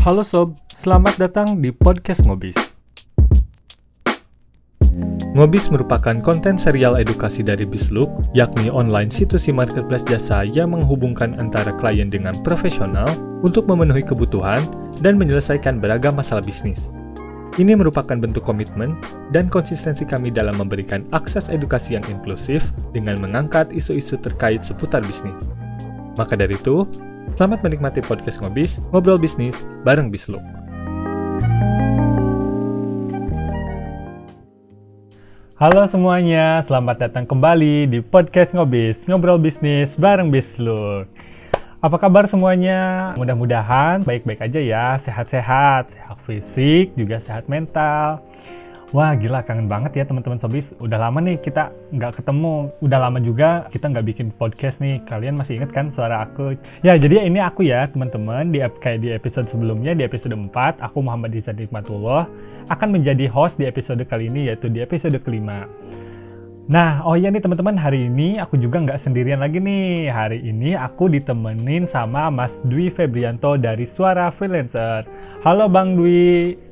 Halo 0.00 0.24
Sob, 0.24 0.56
selamat 0.80 1.20
datang 1.20 1.60
di 1.60 1.68
Podcast 1.68 2.24
Ngobis. 2.24 2.56
Ngobis 5.36 5.68
merupakan 5.68 6.16
konten 6.24 6.56
serial 6.56 6.96
edukasi 6.96 7.44
dari 7.44 7.68
Bislook, 7.68 8.08
yakni 8.32 8.72
online 8.72 9.12
situs 9.12 9.52
marketplace 9.52 10.08
jasa 10.08 10.48
yang 10.48 10.72
menghubungkan 10.72 11.36
antara 11.36 11.76
klien 11.76 12.08
dengan 12.08 12.32
profesional 12.40 13.12
untuk 13.44 13.68
memenuhi 13.68 14.00
kebutuhan 14.00 14.64
dan 15.04 15.20
menyelesaikan 15.20 15.84
beragam 15.84 16.16
masalah 16.16 16.40
bisnis. 16.40 16.88
Ini 17.60 17.76
merupakan 17.76 18.16
bentuk 18.16 18.40
komitmen 18.40 18.96
dan 19.36 19.52
konsistensi 19.52 20.08
kami 20.08 20.32
dalam 20.32 20.56
memberikan 20.56 21.04
akses 21.12 21.52
edukasi 21.52 22.00
yang 22.00 22.04
inklusif 22.08 22.72
dengan 22.96 23.20
mengangkat 23.20 23.68
isu-isu 23.68 24.16
terkait 24.16 24.64
seputar 24.64 25.04
bisnis. 25.04 25.36
Maka 26.16 26.40
dari 26.40 26.56
itu, 26.56 26.88
selamat 27.36 27.60
menikmati 27.60 28.00
podcast 28.00 28.40
Ngobis, 28.40 28.80
Ngobrol 28.88 29.20
Bisnis 29.20 29.56
bareng 29.84 30.08
Bislook. 30.08 30.40
Halo 35.60 35.84
semuanya, 35.92 36.64
selamat 36.64 36.96
datang 37.04 37.28
kembali 37.28 37.84
di 37.92 37.98
podcast 38.00 38.56
Ngobis, 38.56 38.96
Ngobrol 39.04 39.36
Bisnis 39.36 39.92
bareng 40.00 40.32
Bislook. 40.32 41.04
Apa 41.84 41.96
kabar 42.00 42.24
semuanya? 42.28 43.12
Mudah-mudahan 43.20 44.04
baik-baik 44.04 44.40
aja 44.40 44.60
ya, 44.60 44.86
sehat-sehat, 45.04 45.92
sehat 45.92 46.18
fisik, 46.24 46.96
juga 46.96 47.20
sehat 47.28 47.44
mental. 47.48 48.24
Wah 48.90 49.14
gila 49.14 49.46
kangen 49.46 49.70
banget 49.70 50.02
ya 50.02 50.04
teman-teman 50.04 50.42
sobis. 50.42 50.66
Udah 50.82 50.98
lama 50.98 51.22
nih 51.22 51.38
kita 51.38 51.70
nggak 51.94 52.18
ketemu. 52.18 52.74
Udah 52.82 52.98
lama 52.98 53.22
juga 53.22 53.70
kita 53.70 53.86
nggak 53.86 54.06
bikin 54.10 54.34
podcast 54.34 54.82
nih. 54.82 54.98
Kalian 55.06 55.38
masih 55.38 55.62
inget 55.62 55.70
kan 55.70 55.94
suara 55.94 56.26
aku? 56.26 56.58
Ya 56.82 56.98
jadi 56.98 57.22
ini 57.22 57.38
aku 57.38 57.62
ya 57.70 57.86
teman-teman. 57.86 58.50
Di 58.50 58.58
kayak 58.82 58.98
di 58.98 59.14
episode 59.14 59.46
sebelumnya 59.46 59.94
di 59.94 60.02
episode 60.02 60.34
4 60.34 60.82
aku 60.82 61.06
Muhammad 61.06 61.30
Isa 61.38 61.54
Nikmatullah 61.54 62.26
akan 62.66 62.88
menjadi 62.90 63.30
host 63.30 63.54
di 63.62 63.70
episode 63.70 64.02
kali 64.10 64.26
ini 64.26 64.50
yaitu 64.50 64.66
di 64.66 64.82
episode 64.82 65.14
kelima. 65.22 65.70
Nah, 66.70 67.02
oh 67.02 67.18
iya 67.18 67.34
nih 67.34 67.42
teman-teman, 67.42 67.74
hari 67.74 68.06
ini 68.06 68.38
aku 68.38 68.54
juga 68.54 68.78
nggak 68.78 69.02
sendirian 69.02 69.42
lagi 69.42 69.58
nih. 69.58 70.06
Hari 70.06 70.38
ini 70.38 70.74
aku 70.78 71.10
ditemenin 71.10 71.86
sama 71.90 72.30
Mas 72.30 72.54
Dwi 72.66 72.90
Febrianto 72.94 73.54
dari 73.54 73.86
Suara 73.86 74.30
Freelancer. 74.34 75.06
Halo 75.46 75.66
Bang 75.70 75.98
Dwi. 75.98 76.69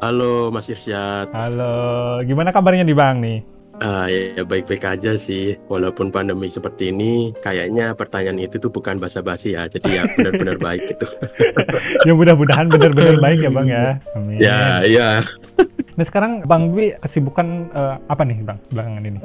Halo 0.00 0.48
Mas 0.48 0.64
Irsyad. 0.72 1.28
Halo, 1.36 2.24
gimana 2.24 2.48
kabarnya 2.56 2.88
di 2.88 2.96
Bang 2.96 3.20
nih? 3.20 3.44
Uh, 3.80 4.08
ya 4.08 4.44
baik-baik 4.48 4.80
aja 4.84 5.12
sih, 5.16 5.60
walaupun 5.68 6.08
pandemi 6.08 6.48
seperti 6.48 6.88
ini, 6.88 7.36
kayaknya 7.44 7.92
pertanyaan 7.92 8.40
itu 8.40 8.56
tuh 8.56 8.72
bukan 8.72 8.96
basa-basi 8.96 9.56
ya, 9.56 9.68
jadi 9.68 10.00
ya 10.00 10.02
benar-benar 10.16 10.56
baik 10.56 10.88
gitu. 10.88 11.04
ya 12.08 12.12
mudah-mudahan 12.16 12.72
benar-benar 12.72 13.20
baik 13.20 13.44
ya 13.44 13.50
Bang 13.52 13.68
ya. 13.68 14.00
Amin. 14.16 14.40
Ya, 14.40 14.80
iya. 14.88 15.10
Nah 16.00 16.04
sekarang 16.08 16.48
Bang 16.48 16.72
Dwi 16.72 16.96
kesibukan 17.04 17.68
uh, 17.76 18.00
apa 18.08 18.24
nih 18.24 18.40
Bang 18.40 18.56
belakangan 18.72 19.04
ini? 19.04 19.20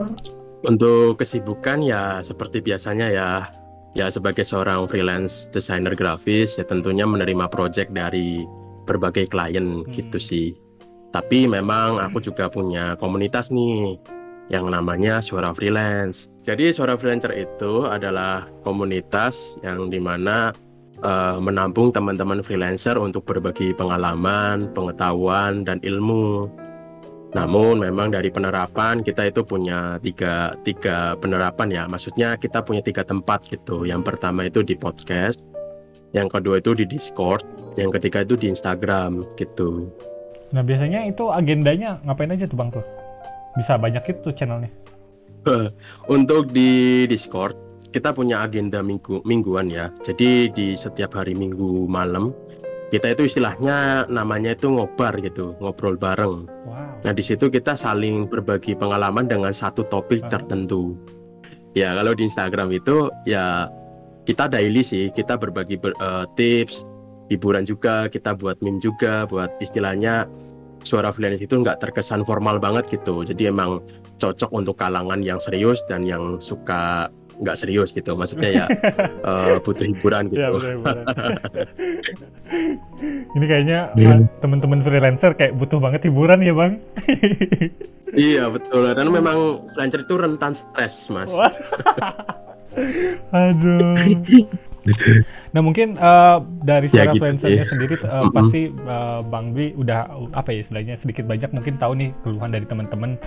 Untuk 0.67 1.23
kesibukan 1.23 1.80
ya 1.88 2.20
seperti 2.20 2.60
biasanya 2.60 3.08
ya, 3.16 3.28
ya 3.95 4.12
sebagai 4.12 4.44
seorang 4.44 4.92
freelance 4.92 5.48
desainer 5.56 5.95
grafis 5.95 6.60
ya 6.60 6.67
tentunya 6.67 7.08
menerima 7.08 7.48
project 7.48 7.95
dari 7.95 8.44
berbagai 8.84 9.32
klien 9.32 9.84
hmm. 9.84 9.92
gitu 9.92 10.20
sih. 10.20 10.64
Tapi 11.16 11.47
memang 11.47 12.03
aku 12.03 12.19
juga 12.19 12.52
punya 12.52 12.99
komunitas 12.99 13.47
nih 13.47 13.95
yang 14.52 14.67
namanya 14.67 15.23
Suara 15.23 15.55
Freelance. 15.55 16.27
Jadi 16.44 16.75
Suara 16.75 16.99
Freelancer 16.99 17.31
itu 17.31 17.88
adalah 17.88 18.52
komunitas 18.67 19.55
yang 19.63 19.88
di 19.88 20.03
mana 20.03 20.52
uh, 21.08 21.39
menampung 21.39 21.95
teman-teman 21.95 22.43
freelancer 22.43 22.99
untuk 22.99 23.23
berbagi 23.23 23.71
pengalaman, 23.71 24.67
pengetahuan, 24.75 25.63
dan 25.63 25.80
ilmu. 25.88 26.52
Namun 27.31 27.80
memang 27.80 28.11
dari 28.11 28.27
penerapan 28.27 28.99
kita 28.99 29.31
itu 29.31 29.39
punya 29.43 29.95
tiga, 30.03 30.59
tiga 30.67 31.15
penerapan 31.15 31.71
ya. 31.71 31.83
Maksudnya 31.87 32.36
kita 32.36 32.59
punya 32.59 32.83
tiga 32.83 33.08
tempat 33.08 33.48
gitu. 33.48 33.87
Yang 33.87 34.04
pertama 34.14 34.52
itu 34.52 34.67
di 34.67 34.75
podcast, 34.75 35.48
yang 36.11 36.27
kedua 36.27 36.59
itu 36.59 36.75
di 36.75 36.83
Discord, 36.83 37.43
yang 37.80 37.92
ketiga 37.92 38.23
itu 38.23 38.39
di 38.39 38.52
Instagram 38.52 39.23
gitu. 39.39 39.92
Nah 40.55 40.64
biasanya 40.64 41.04
itu 41.04 41.27
agendanya 41.27 41.99
ngapain 42.08 42.32
aja 42.32 42.48
tuh 42.48 42.55
bang 42.55 42.71
tuh? 42.71 42.86
Bisa 43.60 43.76
banyak 43.76 44.04
itu 44.08 44.32
channelnya. 44.39 44.71
Untuk 46.16 46.55
di 46.55 47.04
Discord 47.11 47.60
kita 47.92 48.16
punya 48.16 48.48
agenda 48.48 48.80
minggu 48.80 49.20
mingguan 49.27 49.67
ya. 49.67 49.92
Jadi 49.99 50.48
di 50.55 50.80
setiap 50.80 51.20
hari 51.20 51.36
Minggu 51.36 51.92
malam 51.92 52.32
kita 52.88 53.11
itu 53.11 53.27
istilahnya 53.27 54.08
namanya 54.08 54.55
itu 54.55 54.71
ngobar 54.71 55.20
gitu, 55.20 55.60
ngobrol 55.60 55.99
bareng. 55.99 56.48
Wow. 56.48 57.04
Nah 57.04 57.11
di 57.11 57.23
situ 57.23 57.52
kita 57.52 57.76
saling 57.76 58.32
berbagi 58.32 58.80
pengalaman 58.80 59.27
dengan 59.27 59.52
satu 59.52 59.83
topik 59.92 60.23
wow. 60.23 60.32
tertentu. 60.32 60.95
Ya 61.76 61.92
kalau 61.92 62.16
di 62.16 62.32
Instagram 62.32 62.72
itu 62.72 63.11
ya 63.27 63.67
kita 64.23 64.48
daily 64.48 64.80
sih, 64.82 65.11
kita 65.11 65.36
berbagi 65.36 65.76
ber, 65.76 65.92
uh, 65.99 66.23
tips, 66.39 66.87
hiburan 67.30 67.66
juga 67.66 68.05
kita 68.08 68.37
buat 68.37 68.61
meme 68.61 68.82
juga 68.82 69.26
buat 69.26 69.49
istilahnya 69.61 70.30
suara 70.86 71.10
freelance 71.10 71.42
itu 71.42 71.58
nggak 71.58 71.82
terkesan 71.82 72.22
formal 72.23 72.62
banget 72.62 72.88
gitu. 72.94 73.26
Jadi 73.26 73.50
emang 73.50 73.82
cocok 74.22 74.54
untuk 74.54 74.78
kalangan 74.80 75.20
yang 75.26 75.42
serius 75.42 75.82
dan 75.90 76.06
yang 76.06 76.38
suka 76.40 77.10
nggak 77.42 77.58
serius 77.60 77.92
gitu. 77.92 78.16
Maksudnya 78.16 78.64
ya 78.64 78.66
uh, 79.26 79.60
butuh 79.66 79.84
hiburan 79.84 80.32
gitu. 80.32 80.40
Ya, 80.40 80.50
ini 83.36 83.46
kayaknya 83.50 83.80
yeah. 84.00 84.23
teman-teman 84.40 84.80
freelancer 84.86 85.36
kayak 85.36 85.58
butuh 85.60 85.82
banget 85.82 86.08
hiburan 86.08 86.40
ya 86.46 86.54
bang? 86.54 86.73
Iya 88.16 88.48
betul. 88.48 88.96
Dan 88.96 89.12
memang 89.12 89.67
freelancer 89.76 90.08
itu 90.08 90.16
rentan 90.16 90.56
stres 90.56 91.12
mas. 91.12 91.36
Aduh 93.36 93.92
nah 95.54 95.62
mungkin 95.66 95.98
uh, 95.98 96.46
dari 96.62 96.88
suara 96.94 97.10
ya, 97.10 97.18
gitu 97.18 97.26
sendiri 97.73 97.96
uh, 98.06 98.30
pasti 98.30 98.70
uh, 98.86 99.26
Bang 99.26 99.58
Dwi 99.58 99.73
udah 99.73 100.06
apa 100.38 100.54
ya 100.54 100.62
istilahnya 100.62 101.02
sedikit 101.02 101.26
banyak 101.26 101.50
mungkin 101.50 101.82
tahu 101.82 101.98
nih 101.98 102.14
keluhan 102.22 102.54
dari 102.54 102.70
teman-teman 102.70 103.18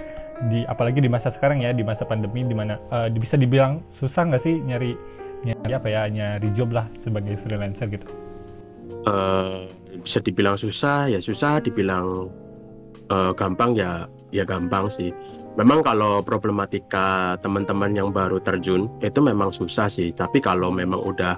di 0.46 0.62
apalagi 0.70 1.02
di 1.02 1.10
masa 1.10 1.34
sekarang 1.34 1.58
ya 1.66 1.74
di 1.74 1.82
masa 1.82 2.06
pandemi 2.06 2.46
di 2.46 2.54
mana 2.54 2.78
uh, 2.94 3.10
bisa 3.10 3.34
dibilang 3.34 3.82
susah 3.98 4.30
nggak 4.30 4.42
sih 4.46 4.54
nyari 4.62 4.94
nyari 5.42 5.70
apa 5.74 5.86
ya 5.90 6.02
nyari 6.06 6.48
job 6.54 6.70
lah 6.70 6.86
sebagai 7.02 7.34
freelancer 7.42 7.90
gitu. 7.90 8.06
Uh, 9.06 9.66
bisa 10.02 10.22
dibilang 10.22 10.54
susah 10.54 11.10
ya 11.10 11.18
susah, 11.18 11.58
dibilang 11.62 12.30
uh, 13.10 13.32
gampang 13.34 13.74
ya 13.74 14.06
ya 14.30 14.46
gampang 14.46 14.86
sih. 14.90 15.10
Memang 15.58 15.82
kalau 15.82 16.22
problematika 16.22 17.34
teman-teman 17.42 17.90
yang 17.90 18.14
baru 18.14 18.38
terjun 18.38 18.86
itu 19.02 19.18
memang 19.18 19.50
susah 19.50 19.90
sih. 19.90 20.14
Tapi 20.14 20.38
kalau 20.38 20.70
memang 20.70 21.02
udah 21.02 21.34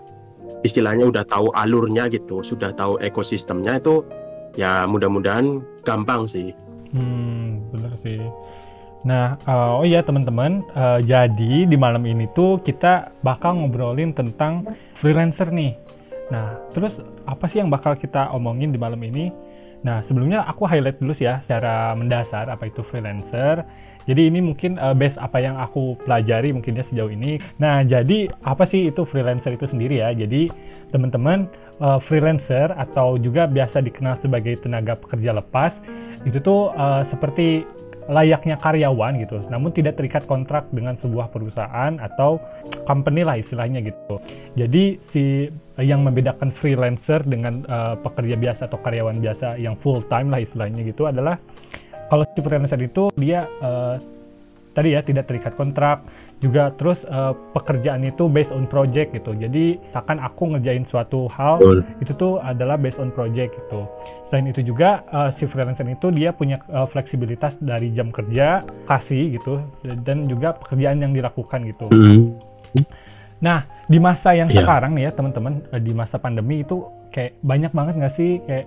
istilahnya 0.60 1.08
udah 1.08 1.24
tahu 1.24 1.48
alurnya 1.56 2.04
gitu, 2.12 2.44
sudah 2.44 2.76
tahu 2.76 3.00
ekosistemnya 3.00 3.80
itu 3.80 4.04
ya 4.60 4.84
mudah-mudahan 4.84 5.64
gampang 5.88 6.28
sih. 6.28 6.52
Hmm, 6.92 7.64
benar 7.72 7.96
sih. 8.04 8.20
Nah, 9.08 9.40
uh, 9.48 9.80
oh 9.80 9.88
iya 9.88 10.04
teman-teman, 10.04 10.68
uh, 10.76 11.00
jadi 11.00 11.64
di 11.64 11.76
malam 11.80 12.04
ini 12.04 12.28
tuh 12.36 12.60
kita 12.60 13.16
bakal 13.24 13.56
ngobrolin 13.56 14.12
tentang 14.12 14.68
freelancer 15.00 15.48
nih. 15.48 15.72
Nah, 16.28 16.60
terus 16.76 16.92
apa 17.24 17.48
sih 17.48 17.64
yang 17.64 17.72
bakal 17.72 17.96
kita 17.96 18.28
omongin 18.36 18.68
di 18.68 18.76
malam 18.76 19.00
ini? 19.00 19.32
Nah, 19.80 20.04
sebelumnya 20.04 20.44
aku 20.44 20.68
highlight 20.68 21.00
dulu 21.00 21.16
sih 21.16 21.24
ya 21.24 21.40
secara 21.40 21.96
mendasar 21.96 22.52
apa 22.52 22.68
itu 22.68 22.84
freelancer. 22.84 23.64
Jadi 24.10 24.26
ini 24.26 24.42
mungkin 24.42 24.74
uh, 24.82 24.90
base 24.90 25.14
apa 25.22 25.38
yang 25.38 25.54
aku 25.54 25.94
pelajari 26.02 26.50
mungkin 26.50 26.74
ya 26.74 26.82
sejauh 26.82 27.14
ini. 27.14 27.38
Nah, 27.62 27.86
jadi 27.86 28.26
apa 28.42 28.66
sih 28.66 28.90
itu 28.90 29.06
freelancer 29.06 29.54
itu 29.54 29.70
sendiri 29.70 30.02
ya? 30.02 30.10
Jadi 30.10 30.50
teman-teman 30.90 31.46
uh, 31.78 32.02
freelancer 32.02 32.74
atau 32.74 33.14
juga 33.22 33.46
biasa 33.46 33.78
dikenal 33.78 34.18
sebagai 34.18 34.58
tenaga 34.58 34.98
pekerja 34.98 35.30
lepas 35.38 35.78
itu 36.26 36.42
tuh 36.42 36.74
uh, 36.74 37.06
seperti 37.06 37.62
layaknya 38.10 38.58
karyawan 38.58 39.22
gitu, 39.22 39.38
namun 39.54 39.70
tidak 39.70 39.94
terikat 39.94 40.26
kontrak 40.26 40.66
dengan 40.74 40.98
sebuah 40.98 41.30
perusahaan 41.30 41.94
atau 42.02 42.42
company 42.82 43.22
lah 43.22 43.38
istilahnya 43.38 43.78
gitu. 43.86 44.18
Jadi 44.58 44.98
si 45.14 45.46
yang 45.78 46.02
membedakan 46.02 46.50
freelancer 46.50 47.22
dengan 47.22 47.62
uh, 47.70 47.94
pekerja 48.02 48.34
biasa 48.34 48.66
atau 48.66 48.82
karyawan 48.82 49.22
biasa 49.22 49.62
yang 49.62 49.78
full 49.78 50.02
time 50.10 50.34
lah 50.34 50.42
istilahnya 50.42 50.82
gitu 50.82 51.06
adalah 51.06 51.38
kalau 52.10 52.26
si 52.34 52.42
freelancer 52.42 52.82
itu 52.82 53.08
dia 53.14 53.46
uh, 53.62 53.96
tadi 54.74 54.94
ya 54.94 55.00
tidak 55.06 55.30
terikat 55.30 55.54
kontrak 55.54 56.02
juga 56.40 56.72
terus 56.74 56.96
uh, 57.06 57.36
pekerjaan 57.52 58.00
itu 58.02 58.26
based 58.26 58.50
on 58.50 58.64
project 58.66 59.12
gitu 59.12 59.36
jadi 59.36 59.76
akan 59.92 60.18
aku 60.24 60.56
ngerjain 60.56 60.88
suatu 60.88 61.28
hal 61.30 61.60
Betul. 61.60 61.78
itu 62.00 62.12
tuh 62.16 62.32
adalah 62.40 62.80
based 62.80 62.98
on 62.98 63.12
project 63.12 63.54
gitu 63.54 63.86
selain 64.32 64.48
itu 64.48 64.64
juga 64.64 65.04
uh, 65.10 65.30
si 65.36 65.44
freelancer 65.46 65.84
itu 65.86 66.08
dia 66.10 66.32
punya 66.32 66.62
uh, 66.72 66.88
fleksibilitas 66.88 67.54
dari 67.60 67.92
jam 67.92 68.08
kerja 68.08 68.64
kasih 68.88 69.36
gitu 69.36 69.60
dan 70.06 70.26
juga 70.26 70.56
pekerjaan 70.56 71.02
yang 71.02 71.12
dilakukan 71.12 71.60
gitu 71.68 71.86
mm. 71.92 72.40
nah 73.44 73.68
di 73.90 73.98
masa 74.00 74.32
yang 74.32 74.48
yeah. 74.48 74.64
sekarang 74.64 74.96
nih 74.96 75.10
ya 75.10 75.12
teman-teman 75.12 75.60
di 75.82 75.92
masa 75.92 76.16
pandemi 76.16 76.64
itu 76.64 76.88
kayak 77.12 77.36
banyak 77.42 77.72
banget 77.74 77.94
nggak 78.00 78.14
sih 78.16 78.40
kayak 78.46 78.66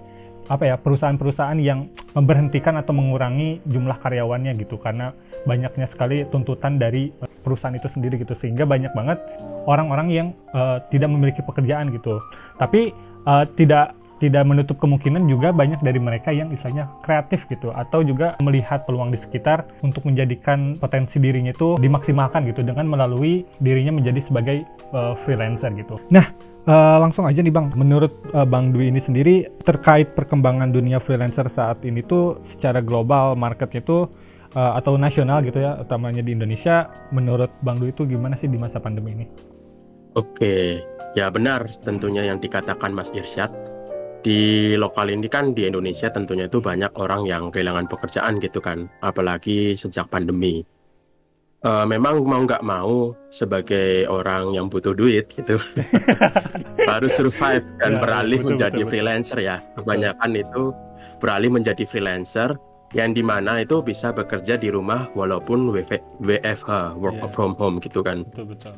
apa 0.51 0.63
ya 0.67 0.75
perusahaan-perusahaan 0.75 1.57
yang 1.63 1.87
memberhentikan 2.13 2.77
atau 2.79 2.93
mengurangi 2.93 3.61
jumlah 3.67 3.97
karyawannya 4.01 4.53
gitu. 4.57 4.77
Karena 4.81 5.13
banyaknya 5.45 5.89
sekali 5.89 6.25
tuntutan 6.29 6.77
dari 6.77 7.09
eh, 7.09 7.29
perusahaan 7.41 7.75
itu 7.75 7.89
sendiri 7.89 8.21
gitu. 8.21 8.33
Sehingga 8.37 8.63
banyak 8.65 8.93
banget 8.93 9.19
orang-orang 9.69 10.07
yang 10.11 10.27
uh, 10.51 10.79
tidak 10.91 11.09
memiliki 11.11 11.41
pekerjaan 11.43 11.91
gitu. 11.91 12.19
Tapi 12.59 12.93
uh, 13.27 13.45
tidak 13.57 13.95
tidak 14.23 14.47
menutup 14.47 14.79
kemungkinan 14.79 15.27
juga 15.27 15.51
banyak 15.51 15.83
dari 15.83 15.99
mereka 15.99 16.31
yang 16.31 16.47
istilahnya 16.55 16.87
kreatif 17.03 17.43
gitu. 17.51 17.75
Atau 17.75 18.07
juga 18.07 18.39
melihat 18.39 18.87
peluang 18.87 19.11
di 19.11 19.19
sekitar 19.19 19.67
untuk 19.83 20.07
menjadikan 20.07 20.79
potensi 20.79 21.19
dirinya 21.19 21.51
itu 21.51 21.75
dimaksimalkan 21.75 22.47
gitu. 22.47 22.63
Dengan 22.63 22.87
melalui 22.87 23.43
dirinya 23.59 23.99
menjadi 23.99 24.23
sebagai 24.23 24.63
uh, 24.95 25.19
freelancer 25.27 25.75
gitu. 25.75 25.99
Nah, 26.07 26.31
Uh, 26.63 26.95
langsung 26.95 27.27
aja 27.27 27.43
nih 27.43 27.51
Bang, 27.51 27.75
menurut 27.75 28.23
uh, 28.31 28.47
Bang 28.47 28.71
Dwi 28.71 28.87
ini 28.87 29.03
sendiri 29.03 29.51
terkait 29.67 30.15
perkembangan 30.15 30.71
dunia 30.71 31.03
freelancer 31.03 31.51
saat 31.51 31.83
ini 31.83 31.99
tuh 32.07 32.39
secara 32.47 32.79
global 32.79 33.35
marketnya 33.35 33.83
tuh 33.83 34.07
uh, 34.55 34.71
atau 34.79 34.95
nasional 34.95 35.43
gitu 35.43 35.59
ya, 35.59 35.75
utamanya 35.83 36.23
di 36.23 36.31
Indonesia, 36.31 36.87
menurut 37.11 37.51
Bang 37.67 37.83
Dwi 37.83 37.91
itu 37.91 38.07
gimana 38.07 38.39
sih 38.39 38.47
di 38.47 38.55
masa 38.55 38.79
pandemi 38.79 39.11
ini? 39.11 39.25
Oke, 40.15 40.79
ya 41.19 41.27
benar 41.27 41.67
tentunya 41.83 42.23
yang 42.31 42.39
dikatakan 42.39 42.95
Mas 42.95 43.11
Irsyad. 43.11 43.51
Di 44.23 44.71
lokal 44.79 45.11
ini 45.11 45.27
kan 45.27 45.51
di 45.51 45.67
Indonesia 45.67 46.07
tentunya 46.15 46.47
itu 46.47 46.63
banyak 46.63 46.95
orang 46.95 47.27
yang 47.27 47.51
kehilangan 47.51 47.91
pekerjaan 47.91 48.39
gitu 48.39 48.63
kan, 48.63 48.87
apalagi 49.03 49.75
sejak 49.75 50.07
pandemi 50.07 50.63
uh, 51.63 51.85
memang 51.87 52.21
mau 52.23 52.43
nggak 52.43 52.63
mau 52.63 53.15
sebagai 53.31 54.05
orang 54.11 54.53
yang 54.53 54.67
butuh 54.67 54.93
duit 54.93 55.31
gitu 55.31 55.57
harus 56.91 57.11
survive 57.15 57.63
dan 57.79 57.97
ya, 57.97 57.99
beralih 58.03 58.39
betul, 58.43 58.49
menjadi 58.53 58.81
betul, 58.83 58.89
freelancer 58.91 59.39
ya 59.39 59.57
kebanyakan 59.79 60.29
betul. 60.29 60.43
itu 60.43 60.63
beralih 61.23 61.49
menjadi 61.49 61.83
freelancer 61.87 62.49
yang 62.93 63.15
di 63.15 63.25
mana 63.25 63.65
itu 63.65 63.81
bisa 63.81 64.13
bekerja 64.13 64.53
di 64.53 64.69
rumah 64.69 65.09
walaupun 65.17 65.73
WF, 65.73 66.21
WFH 66.21 66.93
work 67.01 67.17
ya. 67.17 67.27
from 67.31 67.57
home 67.57 67.81
gitu 67.81 68.05
kan 68.05 68.27
betul, 68.29 68.53
betul. 68.53 68.75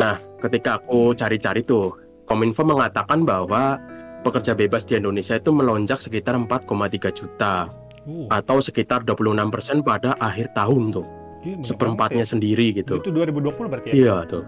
nah 0.00 0.16
ketika 0.40 0.80
aku 0.80 1.12
cari-cari 1.12 1.60
tuh 1.60 1.92
Kominfo 2.22 2.62
mengatakan 2.64 3.26
bahwa 3.26 3.76
pekerja 4.22 4.54
bebas 4.54 4.86
di 4.86 4.96
Indonesia 4.96 5.36
itu 5.36 5.50
melonjak 5.50 5.98
sekitar 5.98 6.38
4,3 6.38 7.12
juta 7.12 7.68
uh. 8.06 8.28
atau 8.30 8.62
sekitar 8.62 9.02
26% 9.04 9.82
pada 9.82 10.14
akhir 10.22 10.54
tahun 10.54 10.94
tuh 10.94 11.21
Seperempatnya 11.62 12.24
ya. 12.24 12.30
sendiri 12.30 12.70
gitu. 12.72 13.02
Itu 13.02 13.10
2020 13.10 13.70
berarti 13.70 13.88
ya? 13.90 13.94
Iya 13.94 14.16
tuh. 14.30 14.44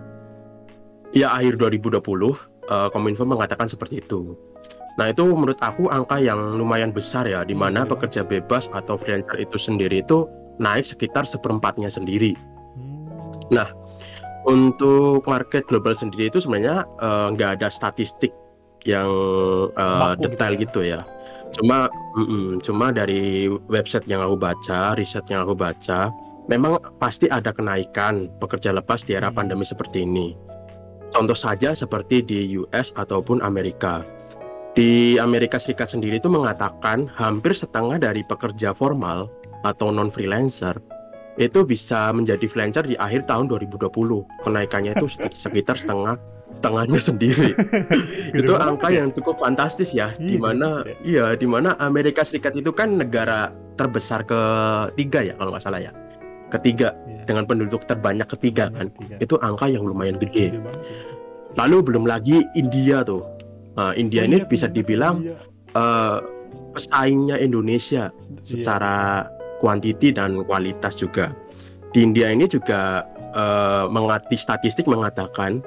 Ya 1.15 1.31
akhir 1.35 1.59
2020 1.59 1.95
uh, 1.95 2.35
eh, 2.35 2.89
Kominfo 2.91 3.25
mengatakan 3.27 3.67
seperti 3.71 4.03
itu. 4.03 4.35
Nah 4.95 5.11
itu 5.11 5.27
menurut 5.27 5.59
aku 5.59 5.91
angka 5.91 6.23
yang 6.23 6.39
lumayan 6.55 6.95
besar 6.95 7.27
ya, 7.27 7.43
di 7.43 7.55
mana 7.55 7.83
hmm, 7.83 7.91
pekerja 7.91 8.23
bebas 8.23 8.71
atau 8.71 8.95
freelancer 8.95 9.43
itu 9.43 9.59
sendiri 9.59 10.07
itu 10.07 10.31
naik 10.63 10.87
sekitar 10.87 11.27
seperempatnya 11.27 11.91
sendiri. 11.91 12.39
Hmm. 12.79 13.11
Nah 13.51 13.69
untuk 14.47 15.27
market 15.27 15.67
global 15.67 15.99
sendiri 15.99 16.31
itu 16.31 16.39
sebenarnya 16.39 16.87
eh, 16.87 17.27
nggak 17.35 17.51
uh, 17.51 17.55
ada 17.59 17.69
statistik 17.71 18.31
yang 18.85 19.09
uh, 19.75 20.13
detail 20.21 20.55
gitu 20.55 20.85
ya. 20.85 21.01
gitu 21.01 21.09
ya. 21.09 21.23
Cuma, 21.55 21.87
mm 22.19 22.27
-mm, 22.27 22.47
cuma 22.67 22.87
dari 22.91 23.47
website 23.71 24.11
yang 24.11 24.21
aku 24.21 24.35
baca, 24.35 24.99
riset 24.99 25.23
yang 25.31 25.47
aku 25.47 25.55
baca, 25.55 26.11
memang 26.49 26.77
pasti 27.01 27.31
ada 27.31 27.53
kenaikan 27.53 28.29
pekerja 28.41 28.73
lepas 28.75 29.05
di 29.05 29.17
era 29.17 29.33
pandemi 29.33 29.65
seperti 29.65 30.05
ini. 30.05 30.37
Contoh 31.15 31.39
saja 31.39 31.73
seperti 31.73 32.27
di 32.27 32.59
US 32.59 32.91
ataupun 32.99 33.39
Amerika. 33.41 34.03
Di 34.75 35.15
Amerika 35.23 35.63
Serikat 35.63 35.95
sendiri 35.95 36.19
itu 36.19 36.27
mengatakan 36.27 37.07
hampir 37.15 37.55
setengah 37.55 38.03
dari 38.03 38.27
pekerja 38.27 38.75
formal 38.75 39.31
atau 39.63 39.95
non 39.95 40.11
freelancer 40.11 40.75
itu 41.39 41.63
bisa 41.63 42.11
menjadi 42.11 42.43
freelancer 42.51 42.83
di 42.83 42.99
akhir 42.99 43.31
tahun 43.31 43.47
2020. 43.47 43.87
Kenaikannya 44.43 44.99
itu 44.99 45.07
sekitar 45.47 45.79
setengah 45.79 46.19
setengahnya 46.59 46.99
sendiri. 46.99 47.51
itu 48.41 48.53
angka 48.59 48.91
ya? 48.91 49.07
yang 49.07 49.15
cukup 49.15 49.39
fantastis 49.39 49.95
ya, 49.95 50.11
di 50.19 50.35
mana 50.35 50.83
iya 51.07 51.39
di 51.39 51.47
mana 51.47 51.79
Amerika 51.79 52.27
Serikat 52.27 52.59
itu 52.59 52.75
kan 52.75 52.99
negara 52.99 53.55
terbesar 53.79 54.27
ketiga 54.27 55.23
ya 55.23 55.35
kalau 55.39 55.55
nggak 55.55 55.63
salah 55.63 55.83
ya 55.83 55.93
ketiga 56.55 56.95
yeah. 57.07 57.25
dengan 57.27 57.45
penduduk 57.45 57.85
terbanyak 57.91 58.29
ketiga 58.39 58.71
kan 58.71 58.89
ketiga. 58.95 59.17
itu 59.21 59.35
angka 59.43 59.67
yang 59.67 59.85
lumayan 59.85 60.17
gede. 60.23 60.55
Lalu 61.55 61.77
belum 61.87 62.05
lagi 62.07 62.43
India 62.59 63.03
tuh. 63.07 63.23
Nah, 63.75 63.91
India 63.99 64.23
ini 64.23 64.43
iya, 64.43 64.47
bisa 64.47 64.71
dibilang 64.71 65.23
uh, 65.75 66.19
pesaingnya 66.75 67.39
Indonesia 67.43 68.11
yeah. 68.11 68.43
secara 68.43 69.27
kuantiti 69.59 70.15
dan 70.15 70.43
kualitas 70.47 70.95
juga. 70.95 71.35
Di 71.95 72.03
India 72.03 72.31
ini 72.31 72.47
juga 72.51 73.07
uh, 73.35 73.87
mengati 73.91 74.35
statistik 74.39 74.87
mengatakan 74.87 75.63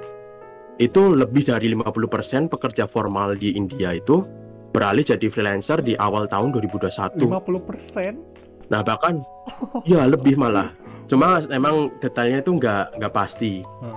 itu 0.78 1.10
lebih 1.10 1.48
dari 1.48 1.74
50% 1.74 2.52
pekerja 2.52 2.86
formal 2.86 3.34
di 3.34 3.56
India 3.58 3.96
itu 3.96 4.22
beralih 4.70 5.02
jadi 5.02 5.26
freelancer 5.26 5.82
di 5.82 5.98
awal 5.98 6.30
tahun 6.30 6.54
2021. 6.54 7.18
50%? 7.18 8.37
Nah 8.68 8.80
bahkan 8.84 9.24
ya 9.88 10.04
lebih 10.04 10.36
malah. 10.36 10.72
Cuma 11.08 11.40
emang 11.48 11.88
detailnya 12.04 12.44
itu 12.44 12.52
nggak 12.56 13.00
nggak 13.00 13.14
pasti. 13.16 13.64
Hmm. 13.80 13.96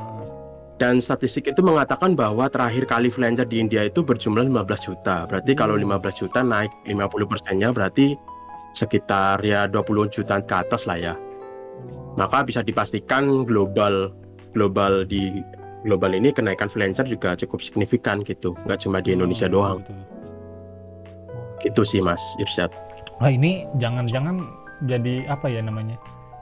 Dan 0.81 0.97
statistik 0.97 1.45
itu 1.45 1.61
mengatakan 1.61 2.17
bahwa 2.17 2.49
terakhir 2.49 2.89
kali 2.89 3.13
freelancer 3.13 3.45
di 3.45 3.61
India 3.61 3.85
itu 3.85 4.01
berjumlah 4.01 4.49
15 4.49 4.87
juta. 4.89 5.29
Berarti 5.29 5.53
kalau 5.53 5.77
15 5.77 5.85
hmm. 5.85 6.17
juta 6.17 6.39
naik 6.41 6.71
50 6.89 7.29
persennya 7.29 7.69
berarti 7.69 8.17
sekitar 8.71 9.43
ya 9.43 9.67
20 9.67 10.09
juta 10.09 10.39
ke 10.41 10.55
atas 10.55 10.87
lah 10.87 10.97
ya. 10.97 11.13
Maka 12.15 12.43
bisa 12.47 12.63
dipastikan 12.63 13.43
global 13.43 14.15
global 14.55 15.07
di 15.07 15.43
global 15.83 16.11
ini 16.15 16.31
kenaikan 16.31 16.71
freelancer 16.71 17.05
juga 17.07 17.35
cukup 17.35 17.59
signifikan 17.59 18.23
gitu. 18.23 18.55
Nggak 18.65 18.87
cuma 18.87 19.03
di 19.03 19.13
Indonesia 19.13 19.51
oh, 19.51 19.53
doang. 19.53 19.79
Gitu 21.61 21.81
sih 21.85 22.01
Mas 22.01 22.21
Irsyad. 22.41 22.71
Nah 23.21 23.29
ini 23.29 23.69
jangan-jangan 23.77 24.60
jadi 24.85 25.29
apa 25.29 25.47
ya 25.47 25.61
namanya 25.61 25.97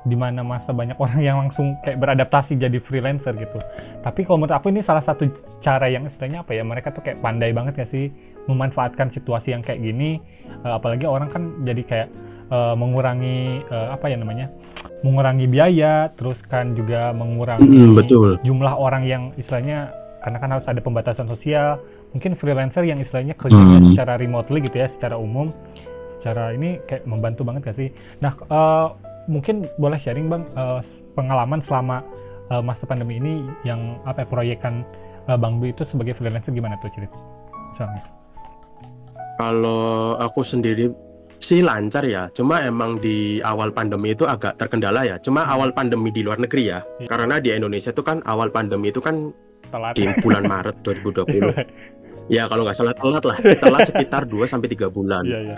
di 0.07 0.15
mana 0.15 0.41
masa 0.47 0.71
banyak 0.71 0.95
orang 0.95 1.19
yang 1.19 1.37
langsung 1.43 1.75
kayak 1.83 1.99
beradaptasi 1.99 2.55
jadi 2.55 2.79
freelancer 2.87 3.35
gitu. 3.35 3.59
Tapi 3.99 4.23
kalau 4.23 4.39
menurut 4.39 4.55
aku 4.55 4.71
ini 4.71 4.79
salah 4.79 5.03
satu 5.03 5.27
cara 5.59 5.91
yang 5.91 6.07
istilahnya 6.07 6.47
apa 6.47 6.55
ya 6.55 6.63
mereka 6.63 6.95
tuh 6.95 7.03
kayak 7.03 7.19
pandai 7.19 7.51
banget 7.51 7.83
ya 7.83 7.87
sih 7.91 8.07
memanfaatkan 8.47 9.11
situasi 9.11 9.51
yang 9.51 9.59
kayak 9.59 9.83
gini. 9.83 10.23
Uh, 10.63 10.79
apalagi 10.79 11.03
orang 11.03 11.27
kan 11.27 11.51
jadi 11.67 11.81
kayak 11.83 12.07
uh, 12.47 12.73
mengurangi 12.79 13.61
uh, 13.67 13.91
apa 13.93 14.07
ya 14.07 14.17
namanya 14.17 14.47
mengurangi 15.03 15.47
biaya, 15.47 16.11
terus 16.15 16.35
kan 16.51 16.75
juga 16.75 17.15
mengurangi 17.15 17.63
mm, 17.63 17.95
betul. 17.95 18.35
jumlah 18.43 18.75
orang 18.75 19.07
yang 19.07 19.31
istilahnya 19.39 19.95
karena 20.19 20.37
kan 20.43 20.49
harus 20.51 20.67
ada 20.67 20.79
pembatasan 20.83 21.27
sosial. 21.27 21.79
Mungkin 22.09 22.35
freelancer 22.41 22.83
yang 22.83 22.99
istilahnya 22.99 23.37
kerjanya 23.37 23.79
mm. 23.79 23.87
secara 23.93 24.17
remotely 24.19 24.59
gitu 24.65 24.81
ya, 24.81 24.91
secara 24.91 25.15
umum 25.15 25.53
cara 26.23 26.51
ini 26.51 26.79
kayak 26.87 27.07
membantu 27.07 27.47
banget 27.47 27.71
gak 27.71 27.77
sih? 27.79 27.89
Nah, 28.19 28.35
uh, 28.51 28.95
mungkin 29.29 29.69
boleh 29.77 29.99
sharing 30.01 30.27
bang 30.27 30.43
uh, 30.57 30.81
pengalaman 31.13 31.61
selama 31.65 32.03
uh, 32.49 32.63
masa 32.63 32.83
pandemi 32.89 33.21
ini 33.21 33.45
yang 33.63 34.01
apa 34.03 34.25
ya, 34.25 34.27
proyekan 34.27 34.83
uh, 35.29 35.37
Bang 35.37 35.61
Bu 35.61 35.71
itu 35.71 35.85
sebagai 35.87 36.17
freelancer 36.17 36.51
gimana 36.51 36.75
tuh 36.81 36.91
cerita? 36.91 37.15
Misalnya. 37.75 38.03
Kalau 39.39 40.19
aku 40.19 40.43
sendiri 40.43 40.91
sih 41.39 41.63
lancar 41.63 42.03
ya, 42.03 42.27
cuma 42.35 42.59
emang 42.59 42.99
di 42.99 43.39
awal 43.47 43.71
pandemi 43.71 44.11
itu 44.11 44.27
agak 44.27 44.59
terkendala 44.59 45.07
ya. 45.07 45.15
Cuma 45.23 45.47
hmm. 45.47 45.53
awal 45.55 45.69
pandemi 45.71 46.11
di 46.11 46.21
luar 46.27 46.37
negeri 46.43 46.63
ya, 46.67 46.83
ya. 46.99 47.07
karena 47.07 47.39
di 47.39 47.55
Indonesia 47.55 47.95
itu 47.95 48.03
kan 48.03 48.19
awal 48.27 48.51
pandemi 48.51 48.91
itu 48.91 48.99
kan 48.99 49.31
Telat. 49.71 49.95
di 49.95 50.03
bulan 50.19 50.43
Maret 50.43 50.75
2020. 50.85 51.55
Ya 52.29 52.45
kalau 52.45 52.61
nggak 52.61 52.77
salah 52.77 52.93
telat 52.93 53.23
lah, 53.25 53.37
telat 53.65 53.89
sekitar 53.89 54.29
2 54.29 54.45
sampai 54.45 54.69
tiga 54.69 54.87
bulan. 54.87 55.25
Yeah, 55.25 55.41
yeah. 55.49 55.57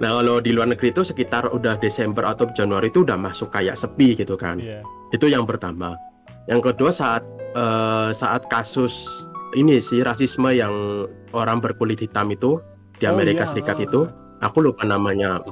nah 0.00 0.08
kalau 0.16 0.40
di 0.40 0.56
luar 0.56 0.72
negeri 0.72 0.88
itu 0.88 1.04
sekitar 1.04 1.52
udah 1.52 1.76
Desember 1.76 2.24
atau 2.24 2.48
Januari 2.56 2.88
itu 2.88 3.04
udah 3.04 3.20
masuk 3.20 3.52
kayak 3.52 3.76
sepi 3.76 4.16
gitu 4.16 4.40
kan. 4.40 4.56
Yeah. 4.56 4.80
Itu 5.12 5.28
yang 5.28 5.44
pertama. 5.44 6.00
Yang 6.48 6.72
kedua 6.72 6.90
saat 6.90 7.20
uh, 7.52 8.08
saat 8.10 8.48
kasus 8.48 9.04
ini 9.52 9.84
sih 9.84 10.00
rasisme 10.00 10.48
yang 10.48 11.04
orang 11.36 11.60
berkulit 11.60 12.00
hitam 12.00 12.32
itu 12.32 12.58
di 12.96 13.04
oh, 13.04 13.12
Amerika 13.12 13.44
oh, 13.44 13.46
iya. 13.46 13.50
Serikat 13.52 13.76
itu, 13.84 14.08
aku 14.40 14.64
lupa 14.64 14.88
namanya. 14.88 15.44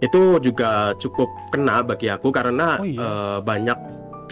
Itu 0.00 0.40
juga 0.40 0.96
cukup 0.96 1.28
kena 1.52 1.84
bagi 1.84 2.08
aku 2.08 2.32
karena 2.32 2.80
oh, 2.80 2.88
iya. 2.88 2.98
uh, 3.00 3.38
banyak 3.44 3.78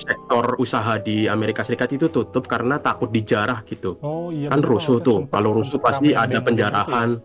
sektor 0.02 0.59
usaha 0.59 0.99
di 0.99 1.30
Amerika 1.30 1.62
Serikat 1.62 1.94
itu 1.94 2.11
tutup 2.11 2.50
karena 2.50 2.82
takut 2.82 3.09
dijarah 3.14 3.62
gitu. 3.64 3.97
Oh 4.02 4.35
iya. 4.35 4.50
Kan 4.50 4.61
rusuh 4.61 4.99
tuh. 4.99 5.30
Kalau 5.30 5.54
rusuh 5.54 5.78
pasti 5.78 6.12
ada 6.12 6.42
penjarahan. 6.42 7.23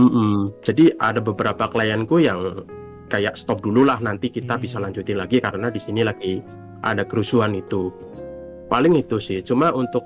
Mm 0.00 0.08
-mm. 0.08 0.36
Jadi 0.64 0.88
ada 0.96 1.20
beberapa 1.20 1.68
klienku 1.68 2.16
yang 2.16 2.64
kayak 3.12 3.36
stop 3.36 3.60
dulu 3.60 3.84
lah 3.84 4.00
nanti 4.00 4.32
kita 4.32 4.56
hmm. 4.56 4.62
bisa 4.64 4.80
lanjutin 4.80 5.20
lagi 5.20 5.36
karena 5.36 5.68
di 5.68 5.76
sini 5.76 6.00
lagi 6.00 6.40
ada 6.80 7.04
kerusuhan 7.04 7.52
itu. 7.52 7.92
Paling 8.72 8.96
itu 8.96 9.20
sih. 9.20 9.44
Cuma 9.44 9.68
untuk 9.76 10.00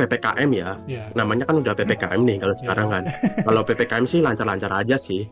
PPKM 0.00 0.50
ya. 0.56 0.80
Iya. 0.88 1.04
Namanya 1.12 1.44
kan 1.44 1.60
udah 1.60 1.76
PPKM 1.76 2.20
nih 2.24 2.36
kalau 2.40 2.56
sekarang 2.56 2.88
kan. 2.88 3.04
Kalau 3.46 3.60
PPKM 3.60 4.06
sih 4.08 4.24
lancar-lancar 4.24 4.72
aja 4.72 4.96
sih. 4.96 5.28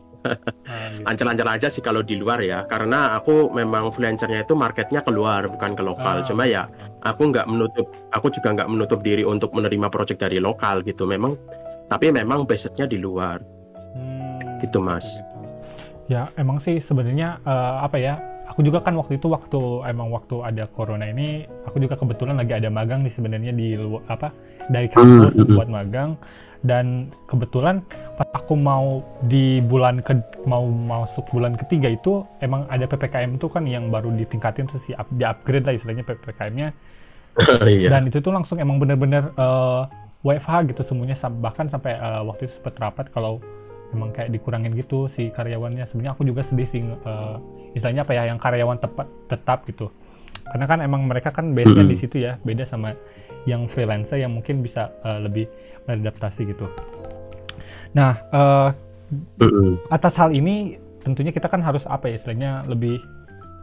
Ah, 0.69 0.91
gitu. 0.93 1.03
Lancar-lancar 1.07 1.47
aja 1.55 1.67
sih 1.71 1.81
kalau 1.81 2.03
di 2.03 2.19
luar 2.19 2.43
ya. 2.43 2.67
Karena 2.67 3.15
aku 3.17 3.49
memang 3.51 3.89
freelancernya 3.89 4.43
itu 4.45 4.53
marketnya 4.53 5.01
keluar 5.01 5.47
bukan 5.47 5.73
ke 5.73 5.83
lokal. 5.83 6.21
Ah, 6.21 6.25
Cuma 6.25 6.43
ya 6.45 6.67
aku 7.01 7.31
nggak 7.31 7.47
menutup, 7.47 7.87
aku 8.11 8.27
juga 8.29 8.53
nggak 8.53 8.69
menutup 8.69 8.99
diri 9.01 9.23
untuk 9.23 9.55
menerima 9.55 9.87
project 9.87 10.19
dari 10.21 10.37
lokal 10.37 10.83
gitu. 10.83 11.07
Memang, 11.07 11.39
tapi 11.87 12.11
memang 12.11 12.43
basicnya 12.45 12.85
di 12.85 12.99
luar. 12.99 13.39
Hmm, 13.95 14.59
Gitu, 14.59 14.77
Mas. 14.83 15.07
gitu. 15.07 15.23
Ya 16.09 16.27
emang 16.35 16.59
sih 16.59 16.81
sebenarnya 16.81 17.39
eh, 17.45 17.75
apa 17.85 17.97
ya? 17.97 18.17
Aku 18.49 18.65
juga 18.65 18.81
kan 18.81 18.97
waktu 18.97 19.21
itu 19.21 19.29
waktu 19.29 19.61
emang 19.85 20.09
waktu 20.09 20.41
ada 20.41 20.65
corona 20.73 21.05
ini, 21.05 21.45
aku 21.69 21.77
juga 21.79 21.93
kebetulan 21.95 22.33
lagi 22.33 22.57
ada 22.57 22.67
magang 22.67 23.05
di 23.05 23.13
sebenarnya 23.13 23.53
di 23.53 23.77
luar 23.77 24.01
apa 24.09 24.33
dari 24.73 24.89
kampus 24.89 25.31
Hmm, 25.37 25.45
hmm, 25.45 25.53
buat 25.53 25.69
magang 25.69 26.17
dan 26.59 27.07
kebetulan 27.31 27.79
pas 28.19 28.27
aku 28.35 28.51
mau 28.59 28.99
di 29.31 29.63
bulan 29.63 30.03
ke 30.03 30.11
mau 30.43 30.67
masuk 30.67 31.23
bulan 31.31 31.55
ketiga 31.55 31.87
itu 31.87 32.27
emang 32.43 32.67
ada 32.67 32.83
ppkm 32.83 33.39
itu 33.39 33.47
kan 33.47 33.63
yang 33.63 33.87
baru 33.87 34.11
ditingkatin 34.11 34.67
terus 34.67 34.83
di, 34.83 34.93
up- 34.99 35.15
di 35.15 35.23
upgrade 35.23 35.63
lah 35.63 35.73
istilahnya 35.79 36.03
ppkm-nya 36.03 36.69
Iya. 37.63 37.95
dan 37.95 38.11
itu 38.11 38.19
tuh 38.19 38.35
langsung 38.35 38.59
emang 38.59 38.81
bener-bener 38.83 39.31
eh, 39.39 39.83
WFH 40.27 40.75
gitu 40.75 40.83
semuanya 40.83 41.15
bahkan 41.39 41.71
sampai 41.71 41.95
eh, 41.95 42.21
waktu 42.27 42.51
itu 42.51 42.59
sempat 42.59 42.75
rapat 42.75 43.07
kalau 43.15 43.39
emang 43.95 44.11
kayak 44.13 44.29
dikurangin 44.29 44.75
gitu 44.75 45.09
si 45.15 45.31
karyawannya. 45.33 45.87
Sebenarnya 45.89 46.13
aku 46.13 46.27
juga 46.27 46.43
sedih 46.45 46.67
sih 46.69 46.81
eh, 46.83 47.35
istilahnya 47.79 48.03
apa 48.03 48.13
ya 48.13 48.27
yang 48.27 48.39
karyawan 48.41 48.77
tepat 48.83 49.07
tetap 49.31 49.63
gitu. 49.69 49.87
Karena 50.49 50.65
kan 50.65 50.79
emang 50.81 51.05
mereka 51.05 51.29
kan 51.29 51.53
base-nya 51.53 51.85
di 51.85 51.97
situ 51.97 52.19
ya 52.19 52.41
beda 52.41 52.65
sama 52.65 52.97
yang 53.47 53.69
freelancer 53.71 54.19
yang 54.19 54.33
mungkin 54.35 54.59
bisa 54.59 54.91
eh, 55.05 55.19
lebih 55.23 55.45
beradaptasi 55.89 56.53
gitu 56.53 56.69
nah 57.97 58.21
Mm-mm. 59.41 59.81
atas 59.89 60.13
hal 60.13 60.29
ini 60.29 60.77
tentunya 61.01 61.33
kita 61.33 61.49
kan 61.49 61.65
harus 61.65 61.81
apa 61.89 62.05
ya 62.05 62.21
istilahnya 62.21 62.61
lebih 62.69 63.01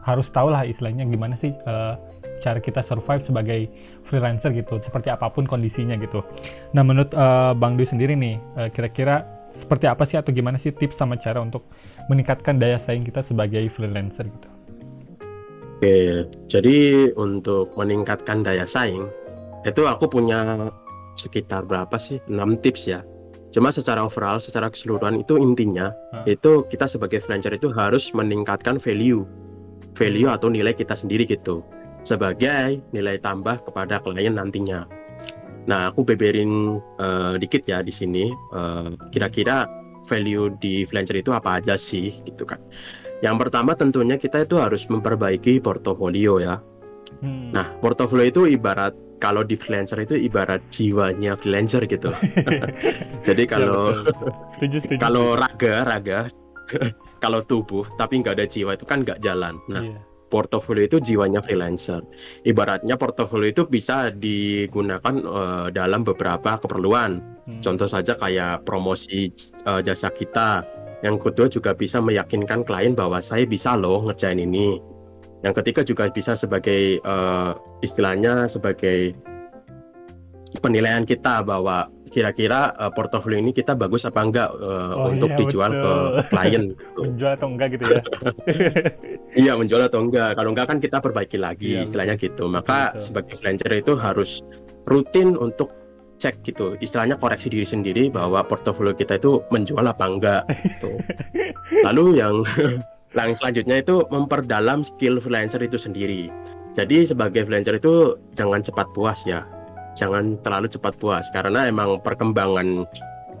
harus 0.03 0.27
tahu 0.31 0.51
lah 0.51 0.63
istilahnya 0.63 1.03
gimana 1.07 1.35
sih 1.39 1.51
eh, 1.51 1.93
cara 2.39 2.59
kita 2.63 2.83
survive 2.87 3.27
sebagai 3.27 3.67
freelancer 4.07 4.55
gitu 4.55 4.79
seperti 4.79 5.11
apa 5.11 5.27
pun 5.27 5.43
kondisinya 5.43 5.99
gitu. 5.99 6.23
Nah 6.71 6.83
menurut 6.83 7.11
eh, 7.11 7.51
Bang 7.59 7.75
Dwi 7.75 7.87
sendiri 7.87 8.15
nih 8.15 8.35
eh, 8.55 8.69
kira-kira 8.71 9.27
seperti 9.59 9.85
apa 9.89 10.07
sih 10.07 10.15
atau 10.15 10.31
gimana 10.31 10.55
sih 10.55 10.71
tips 10.71 10.95
sama 10.95 11.19
cara 11.19 11.43
untuk 11.43 11.67
meningkatkan 12.07 12.55
daya 12.55 12.79
saing 12.87 13.03
kita 13.03 13.25
sebagai 13.27 13.67
freelancer 13.75 14.27
gitu? 14.31 14.49
Oke, 15.77 16.25
jadi 16.49 16.77
untuk 17.13 17.69
meningkatkan 17.77 18.41
daya 18.41 18.65
saing, 18.65 19.05
itu 19.61 19.85
aku 19.85 20.09
punya 20.09 20.73
sekitar 21.17 21.65
berapa 21.65 21.97
sih? 21.97 22.21
6 22.29 22.63
tips 22.63 22.83
ya. 22.87 23.01
Cuma 23.51 23.73
secara 23.73 24.05
overall, 24.05 24.37
secara 24.37 24.69
keseluruhan 24.69 25.17
itu 25.23 25.39
intinya, 25.39 25.89
Hah? 26.13 26.23
itu 26.27 26.67
kita 26.67 26.85
sebagai 26.85 27.23
freelancer 27.23 27.55
itu 27.55 27.71
harus 27.73 28.11
meningkatkan 28.13 28.77
value. 28.77 29.25
Value 29.97 30.29
atau 30.29 30.51
nilai 30.51 30.77
kita 30.77 30.93
sendiri 30.93 31.25
gitu. 31.25 31.65
Sebagai 32.05 32.79
nilai 32.93 33.17
tambah 33.17 33.65
kepada 33.65 33.97
klien 34.03 34.37
nantinya. 34.37 34.85
Nah, 35.67 35.91
aku 35.91 36.05
beberin 36.05 36.77
eh, 37.01 37.33
dikit 37.41 37.65
ya 37.65 37.81
di 37.81 37.91
sini. 37.91 38.29
eh, 38.31 38.89
Kira-kira 39.11 39.65
value 40.07 40.55
di 40.61 40.87
freelancer 40.87 41.19
itu 41.19 41.33
apa 41.35 41.59
aja 41.59 41.75
sih 41.75 42.15
gitu 42.23 42.47
kan. 42.47 42.61
Yang 43.19 43.47
pertama 43.47 43.73
tentunya 43.73 44.15
kita 44.15 44.45
itu 44.45 44.61
harus 44.61 44.85
memperbaiki 44.85 45.57
portofolio 45.59 46.37
ya. 46.37 46.61
Hmm. 47.19 47.49
Nah, 47.49 47.73
portofolio 47.81 48.29
itu 48.29 48.45
ibarat 48.45 48.93
kalau 49.17 49.41
di 49.41 49.57
freelancer 49.57 50.01
itu 50.05 50.15
ibarat 50.17 50.61
jiwanya 50.69 51.33
freelancer 51.37 51.83
gitu. 51.89 52.13
Jadi 53.27 53.43
Ya, 53.45 53.49
kalau 53.49 54.05
kalau 55.01 55.25
raga 55.33 55.85
raga 55.85 56.19
kalau 57.23 57.41
tubuh 57.41 57.85
tapi 57.97 58.21
nggak 58.21 58.37
ada 58.37 58.45
jiwa 58.45 58.77
itu 58.77 58.85
kan 58.85 59.01
nggak 59.01 59.21
jalan. 59.21 59.57
Nah, 59.71 59.83
Iya. 59.83 59.99
portofolio 60.27 60.83
itu 60.83 60.99
jiwanya 60.99 61.39
freelancer. 61.39 62.03
Ibaratnya 62.43 62.99
portofolio 62.99 63.47
itu 63.47 63.63
bisa 63.63 64.11
digunakan 64.11 65.15
eh, 65.15 65.67
dalam 65.71 66.03
beberapa 66.03 66.59
keperluan. 66.59 67.23
Hmm. 67.47 67.61
Contoh 67.63 67.87
saja 67.87 68.13
kayak 68.19 68.67
promosi 68.67 69.31
eh, 69.63 69.81
jasa 69.81 70.11
kita. 70.11 70.67
Yang 71.05 71.29
kedua 71.29 71.47
juga 71.47 71.71
bisa 71.77 72.01
meyakinkan 72.03 72.65
klien 72.65 72.91
bahwa 72.97 73.21
saya 73.21 73.45
bisa 73.47 73.77
loh 73.79 74.03
ngerjain 74.09 74.41
ini. 74.41 74.96
Yang 75.47 75.63
ketiga 75.63 75.81
juga 75.87 76.03
bisa 76.11 76.35
sebagai 76.35 76.99
eh, 76.99 77.51
istilahnya 77.79 78.51
sebagai 78.51 79.15
penilaian 80.59 81.07
kita 81.07 81.39
bahwa 81.39 81.87
kira-kira 82.11 82.75
eh, 82.75 82.91
portofolio 82.91 83.39
ini 83.39 83.55
kita 83.55 83.71
bagus 83.79 84.03
apa 84.03 84.27
enggak 84.27 84.49
eh, 84.59 84.91
Oh, 84.91 85.07
untuk 85.07 85.31
iya, 85.31 85.39
dijual 85.39 85.71
betul. 85.71 85.87
ke 85.87 86.21
klien. 86.35 86.63
gitu. 86.75 86.99
menjual 86.99 87.31
atau 87.39 87.47
enggak 87.47 87.67
gitu 87.79 87.83
ya? 87.87 88.01
Iya 89.47 89.51
menjual 89.55 89.81
atau 89.87 89.99
enggak. 90.03 90.29
Kalau 90.35 90.49
enggak 90.51 90.67
kan 90.67 90.77
kita 90.83 90.97
perbaiki 90.99 91.37
lagi 91.39 91.79
Iya, 91.79 91.87
istilahnya 91.87 92.15
gitu. 92.19 92.51
Maka 92.51 92.91
Betul. 92.91 93.03
sebagai 93.07 93.33
freelancer 93.39 93.71
itu 93.71 93.93
harus 93.95 94.43
rutin 94.83 95.39
untuk 95.39 95.71
cek 96.17 96.43
gitu. 96.43 96.75
Istilahnya 96.83 97.15
koreksi 97.15 97.47
diri 97.47 97.63
sendiri 97.63 98.09
bahwa 98.11 98.41
portofolio 98.43 98.91
kita 98.91 99.15
itu 99.15 99.39
menjual 99.53 99.85
apa 99.85 100.03
enggak 100.03 100.41
gitu. 100.65 100.91
Lalu 101.87 102.19
yang 102.19 102.41
yang 103.25 103.33
selanjutnya 103.33 103.81
itu 103.81 104.05
memperdalam 104.13 104.85
skill 104.85 105.17
freelancer 105.17 105.63
itu 105.65 105.79
sendiri. 105.81 106.29
Jadi 106.77 107.09
sebagai 107.09 107.49
freelancer 107.49 107.81
itu 107.81 108.21
jangan 108.37 108.61
cepat 108.61 108.85
puas 108.93 109.25
ya. 109.25 109.41
Jangan 109.97 110.37
terlalu 110.45 110.69
cepat 110.69 110.93
puas 111.01 111.25
karena 111.33 111.65
emang 111.65 111.97
perkembangan 112.05 112.85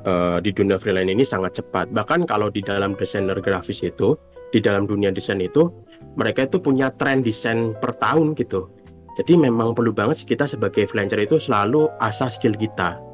eh, 0.01 0.37
di 0.41 0.49
dunia 0.49 0.81
freelance 0.81 1.13
ini 1.13 1.21
sangat 1.21 1.61
cepat. 1.61 1.93
Bahkan 1.93 2.25
kalau 2.25 2.49
di 2.49 2.65
dalam 2.65 2.97
desainer 2.97 3.37
grafis 3.37 3.85
itu, 3.85 4.17
di 4.49 4.57
dalam 4.57 4.89
dunia 4.89 5.13
desain 5.13 5.37
itu, 5.37 5.69
mereka 6.17 6.49
itu 6.49 6.57
punya 6.57 6.89
tren 6.97 7.21
desain 7.21 7.77
per 7.77 7.93
tahun 8.01 8.33
gitu. 8.33 8.73
Jadi 9.21 9.33
memang 9.37 9.73
perlu 9.77 9.93
banget 9.93 10.25
kita 10.25 10.49
sebagai 10.49 10.89
freelancer 10.89 11.21
itu 11.21 11.37
selalu 11.37 11.89
asah 12.01 12.29
skill 12.33 12.57
kita. 12.57 13.06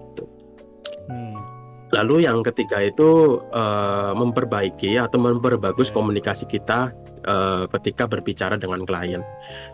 Lalu 1.93 2.25
yang 2.25 2.41
ketiga 2.41 2.81
itu 2.81 3.37
eh, 3.53 4.11
memperbaiki 4.17 4.97
atau 4.97 5.21
memperbagus 5.21 5.93
komunikasi 5.93 6.49
kita 6.49 6.89
eh, 7.23 7.63
ketika 7.79 8.09
berbicara 8.09 8.57
dengan 8.57 8.81
klien. 8.83 9.21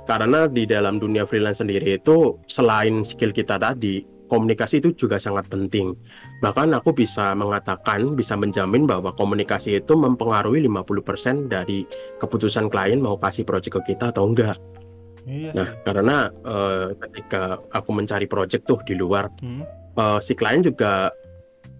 Karena 0.03 0.45
di 0.51 0.67
dalam 0.67 0.99
dunia 0.99 1.23
freelance 1.23 1.63
sendiri 1.63 1.95
itu 1.95 2.35
selain 2.51 3.07
skill 3.07 3.31
kita 3.31 3.55
tadi, 3.55 4.03
komunikasi 4.29 4.83
itu 4.83 4.93
juga 4.93 5.17
sangat 5.17 5.49
penting. 5.49 5.95
Bahkan 6.43 6.75
aku 6.77 6.93
bisa 6.93 7.33
mengatakan, 7.33 8.13
bisa 8.13 8.37
menjamin 8.37 8.85
bahwa 8.85 9.15
komunikasi 9.17 9.81
itu 9.81 9.97
mempengaruhi 9.97 10.67
50% 10.67 11.49
dari 11.49 11.87
keputusan 12.21 12.69
klien 12.69 13.01
mau 13.01 13.17
kasih 13.17 13.47
project 13.47 13.81
ke 13.81 13.95
kita 13.95 14.11
atau 14.13 14.29
enggak. 14.29 14.59
Iya. 15.23 15.51
Nah, 15.55 15.67
karena 15.83 16.17
eh, 16.31 16.87
ketika 17.07 17.57
aku 17.73 17.89
mencari 17.95 18.27
project 18.29 18.67
tuh 18.67 18.79
di 18.85 18.93
luar 18.95 19.31
Hmm. 19.41 19.63
eh, 19.97 20.19
si 20.21 20.37
klien 20.37 20.63
juga 20.63 21.09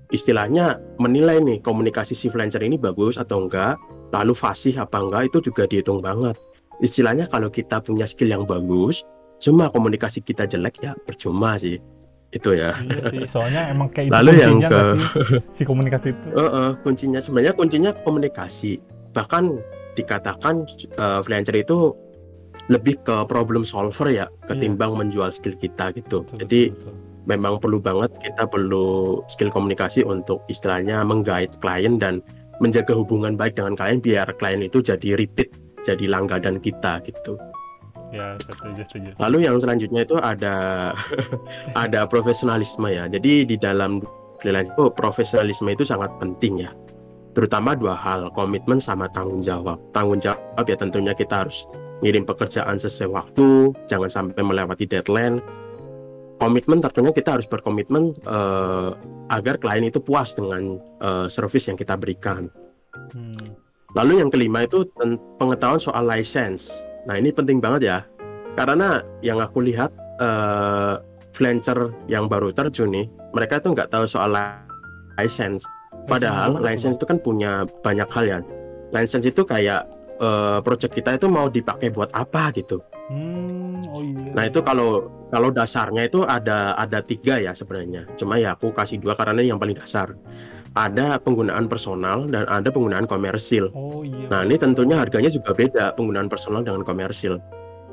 istilahnya 0.09 0.81
menilai 0.97 1.37
nih 1.41 1.61
komunikasi 1.61 2.17
si 2.17 2.27
freelancer 2.29 2.61
ini 2.65 2.77
bagus 2.77 3.17
atau 3.17 3.45
enggak, 3.45 3.77
lalu 4.09 4.33
fasih 4.33 4.73
apa 4.81 4.97
enggak 4.97 5.29
itu 5.29 5.49
juga 5.49 5.69
dihitung 5.69 6.01
banget. 6.01 6.35
Istilahnya 6.81 7.29
kalau 7.29 7.51
kita 7.51 7.83
punya 7.83 8.09
skill 8.09 8.31
yang 8.33 8.43
bagus, 8.47 9.05
cuma 9.37 9.69
komunikasi 9.69 10.23
kita 10.25 10.49
jelek 10.49 10.81
ya 10.81 10.91
percuma 11.05 11.59
sih. 11.61 11.77
Itu 12.29 12.53
ya. 12.53 12.77
Iya 12.77 13.01
sih, 13.09 13.21
soalnya 13.29 13.73
emang 13.73 13.89
kayak 13.89 14.13
Lalu 14.13 14.31
yang 14.37 14.61
ke- 14.61 14.97
si 15.57 15.63
komunikasi 15.65 16.13
itu. 16.13 16.27
Eh, 16.33 16.41
eh, 16.41 16.69
kuncinya 16.85 17.19
sebenarnya 17.21 17.53
kuncinya 17.57 17.91
komunikasi. 18.05 18.77
Bahkan 19.17 19.43
dikatakan 19.97 20.69
eh, 20.93 21.19
freelancer 21.25 21.57
itu 21.57 21.93
lebih 22.69 23.01
ke 23.01 23.25
problem 23.25 23.65
solver 23.65 24.13
ya 24.13 24.29
ketimbang 24.45 24.93
menjual 24.93 25.33
skill 25.33 25.57
kita 25.57 25.89
gitu. 25.97 26.21
Betul, 26.29 26.37
Jadi 26.45 26.61
betul, 26.69 26.85
betul. 26.85 27.08
Memang 27.27 27.59
perlu 27.59 27.81
banget 27.81 28.11
kita 28.21 28.47
perlu 28.47 29.19
skill 29.27 29.51
komunikasi 29.51 30.05
untuk 30.05 30.43
istilahnya 30.47 31.03
menggait 31.03 31.51
klien 31.59 31.99
dan 31.99 32.23
menjaga 32.59 32.91
hubungan 32.95 33.39
baik 33.39 33.55
dengan 33.55 33.75
klien 33.75 33.99
biar 33.99 34.27
klien 34.39 34.63
itu 34.63 34.83
jadi 34.83 35.15
repeat 35.15 35.51
jadi 35.87 36.05
langganan 36.11 36.59
kita 36.59 36.99
gitu. 37.07 37.39
ya 38.09 38.33
setuju 38.41 38.81
setuju. 38.89 39.09
Lalu 39.21 39.45
yang 39.45 39.61
selanjutnya 39.61 40.01
itu 40.01 40.17
ada 40.17 40.55
ada 41.85 42.09
profesionalisme 42.09 42.89
ya. 42.89 43.05
Jadi 43.05 43.45
di 43.45 43.55
dalam 43.55 44.01
freelance 44.41 44.73
itu 44.73 44.89
profesionalisme 44.97 45.69
itu 45.69 45.85
sangat 45.85 46.09
penting 46.17 46.65
ya. 46.65 46.73
Terutama 47.37 47.77
dua 47.77 47.93
hal, 47.93 48.33
komitmen 48.33 48.81
sama 48.81 49.05
tanggung 49.13 49.45
jawab. 49.45 49.77
Tanggung 49.93 50.17
jawab 50.17 50.65
ya 50.65 50.73
tentunya 50.73 51.13
kita 51.13 51.45
harus 51.45 51.69
ngirim 52.01 52.25
pekerjaan 52.25 52.81
sesuai 52.81 53.13
waktu, 53.13 53.75
jangan 53.85 54.09
sampai 54.09 54.41
melewati 54.41 54.89
deadline. 54.89 55.37
Komitmen 56.39 56.79
tentunya 56.79 57.11
kita 57.11 57.35
harus 57.35 57.47
berkomitmen 57.51 58.15
eh, 58.15 58.89
agar 59.29 59.59
klien 59.59 59.83
itu 59.83 59.99
puas 59.99 60.33
dengan 60.33 60.79
eh, 60.79 61.27
service 61.27 61.67
yang 61.67 61.75
kita 61.75 61.99
berikan. 61.99 62.47
Hmm. 63.11 63.59
Lalu 63.97 64.23
yang 64.23 64.29
kelima 64.31 64.63
itu 64.63 64.87
pengetahuan 65.35 65.81
soal 65.81 66.07
license. 66.07 66.71
Nah 67.09 67.19
ini 67.19 67.33
penting 67.33 67.59
banget 67.59 67.81
ya, 67.83 67.99
karena 68.55 69.03
yang 69.19 69.43
aku 69.43 69.59
lihat 69.67 69.91
eh, 70.23 70.95
freelancer 71.35 71.91
yang 72.07 72.31
baru 72.31 72.55
terjun 72.55 72.91
nih, 72.95 73.05
mereka 73.35 73.59
tuh 73.59 73.75
nggak 73.75 73.91
tahu 73.91 74.07
soal 74.07 74.31
license. 75.19 75.67
Padahal 76.07 76.57
license 76.57 76.97
itu 76.97 77.05
kan 77.05 77.19
punya 77.21 77.67
banyak 77.85 78.07
hal 78.09 78.25
ya. 78.25 78.39
License 78.89 79.29
itu 79.29 79.45
kayak 79.45 79.85
uh, 80.17 80.59
project 80.65 80.93
kita 80.97 81.21
itu 81.21 81.29
mau 81.29 81.47
dipakai 81.47 81.93
buat 81.93 82.09
apa 82.17 82.49
gitu. 82.57 82.81
Hmm, 83.09 83.81
oh 83.93 84.01
iya. 84.01 84.33
Nah 84.33 84.43
itu 84.49 84.59
kalau 84.65 85.05
kalau 85.29 85.53
dasarnya 85.53 86.09
itu 86.09 86.25
ada 86.25 86.73
ada 86.73 87.05
tiga 87.05 87.37
ya 87.37 87.53
sebenarnya. 87.53 88.09
Cuma 88.17 88.41
ya 88.41 88.57
aku 88.57 88.73
kasih 88.73 88.97
dua 88.97 89.13
karena 89.13 89.45
yang 89.45 89.61
paling 89.61 89.77
dasar. 89.77 90.17
Ada 90.77 91.17
penggunaan 91.21 91.65
personal 91.65 92.29
dan 92.29 92.45
ada 92.45 92.69
penggunaan 92.69 93.05
komersil. 93.09 93.73
Oh 93.73 94.01
iya. 94.05 94.29
Nah 94.29 94.41
ini 94.45 94.57
tentunya 94.57 94.97
harganya 95.01 95.29
juga 95.29 95.53
beda 95.53 95.93
penggunaan 95.97 96.29
personal 96.29 96.65
dengan 96.65 96.81
komersil. 96.81 97.37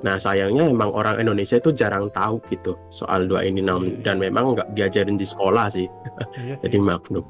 Nah 0.04 0.20
sayangnya 0.20 0.68
memang 0.68 0.92
orang 0.92 1.20
Indonesia 1.20 1.56
itu 1.56 1.72
jarang 1.72 2.12
tahu 2.12 2.40
gitu 2.52 2.76
soal 2.92 3.24
dua 3.24 3.44
ini 3.48 3.64
iya. 3.64 3.76
dan 4.04 4.20
memang 4.20 4.56
nggak 4.56 4.76
diajarin 4.76 5.16
di 5.20 5.24
sekolah 5.28 5.72
sih. 5.72 5.88
Iya. 6.40 6.56
Jadi 6.64 6.76
maklum. 6.80 7.24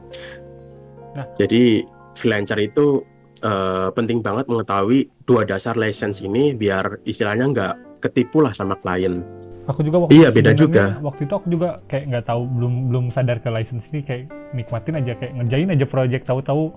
Nah. 1.19 1.27
Jadi 1.35 1.83
freelancer 2.15 2.59
itu 2.63 3.03
eh, 3.43 3.89
penting 3.91 4.23
banget 4.23 4.47
mengetahui 4.47 5.11
dua 5.27 5.43
dasar 5.47 5.75
license 5.75 6.23
ini 6.23 6.55
biar 6.55 7.03
istilahnya 7.07 7.47
nggak 7.51 7.75
ketipu 8.07 8.43
lah 8.43 8.55
sama 8.55 8.79
klien. 8.79 9.36
Aku 9.67 9.81
juga 9.83 9.97
waktu 10.07 10.15
Iya, 10.15 10.29
beda 10.31 10.51
juga. 10.55 10.99
waktu 11.01 11.27
itu 11.27 11.35
aku 11.35 11.47
juga 11.49 11.69
kayak 11.87 12.05
nggak 12.09 12.25
tahu 12.25 12.43
belum 12.49 12.73
belum 12.89 13.05
sadar 13.11 13.39
ke 13.39 13.51
license 13.51 13.85
ini 13.91 14.01
kayak 14.03 14.23
nikmatin 14.51 14.95
aja 14.97 15.13
kayak 15.15 15.33
ngerjain 15.35 15.71
aja 15.71 15.87
project 15.87 16.25
tahu-tahu 16.25 16.71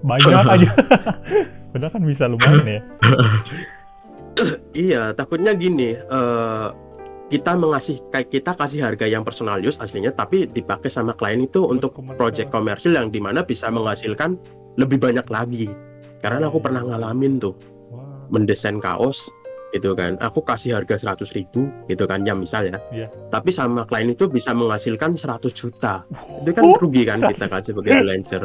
banyak 0.00 0.46
aja 0.54 0.68
padahal 1.74 1.90
kan 1.90 2.02
bisa 2.02 2.24
lumayan 2.24 2.64
ya 2.64 2.80
Iya, 4.70 5.16
takutnya 5.16 5.56
gini, 5.56 5.96
eh, 5.96 6.68
kita 7.26 7.56
mengasih 7.56 8.04
kayak 8.12 8.28
kita 8.28 8.52
kasih 8.52 8.84
harga 8.84 9.08
yang 9.08 9.24
personal 9.24 9.56
use 9.58 9.80
aslinya, 9.80 10.12
tapi 10.12 10.44
dipakai 10.44 10.92
sama 10.92 11.16
klien 11.16 11.40
itu 11.40 11.64
untuk 11.64 11.96
komersial. 11.96 12.20
project 12.20 12.48
komersil 12.52 12.92
yang 12.92 13.08
di 13.08 13.16
mana 13.16 13.40
bisa 13.40 13.72
menghasilkan 13.72 14.36
lebih 14.76 15.00
banyak 15.00 15.24
lagi. 15.26 15.72
Karena 16.20 16.46
aku 16.46 16.60
pernah 16.60 16.84
ngalamin 16.84 17.40
tuh 17.40 17.56
mendesain 18.28 18.76
kaos 18.76 19.24
gitu 19.74 19.92
kan, 19.92 20.14
aku 20.22 20.40
kasih 20.40 20.78
harga 20.78 20.94
100.000 20.96 21.34
ribu 21.34 21.66
gitu 21.90 22.04
kan 22.06 22.22
ya 22.22 22.32
misal 22.32 22.70
ya. 22.70 22.78
Iya. 22.94 23.06
Tapi 23.28 23.50
sama 23.50 23.82
klien 23.84 24.10
itu 24.10 24.30
bisa 24.30 24.54
menghasilkan 24.54 25.18
100 25.18 25.42
juta. 25.52 26.06
Itu 26.42 26.50
kan 26.54 26.64
rugi 26.78 27.02
kan 27.02 27.18
kita 27.20 27.46
kan 27.50 27.60
sebagai 27.60 27.90
freelancer. 27.98 28.42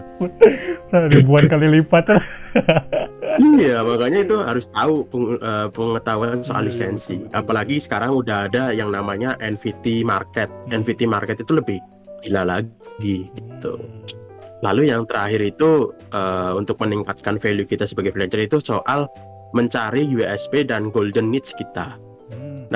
ribuan 0.92 1.48
kali 1.48 1.68
lipat 1.80 2.04
Iya, 3.40 3.80
makanya 3.88 4.28
itu 4.28 4.36
harus 4.44 4.68
tahu 4.76 5.08
peng- 5.08 5.40
eh, 5.40 5.68
pengetahuan 5.72 6.44
soal 6.44 6.68
Iya, 6.68 6.68
iya, 6.68 6.92
lisensi. 6.92 7.16
betul. 7.16 7.32
Apalagi 7.32 7.76
sekarang 7.80 8.12
udah 8.12 8.52
ada 8.52 8.64
yang 8.76 8.92
namanya 8.92 9.40
NVT 9.40 10.04
market. 10.04 10.52
NVT 10.68 11.08
market 11.08 11.40
itu 11.40 11.56
lebih 11.56 11.80
gila 12.22 12.44
lagi 12.44 13.32
gitu. 13.32 13.80
Hmm. 13.80 14.04
Lalu 14.62 14.92
yang 14.94 15.08
terakhir 15.08 15.42
itu 15.42 15.90
eh, 16.12 16.52
untuk 16.54 16.76
meningkatkan 16.84 17.40
value 17.40 17.66
kita 17.66 17.88
sebagai 17.88 18.12
freelancer 18.12 18.44
itu 18.44 18.60
soal 18.60 19.08
mencari 19.52 20.08
USP 20.08 20.68
dan 20.68 20.90
golden 20.92 21.32
niche 21.32 21.56
kita. 21.56 22.00
Hmm. 22.32 22.68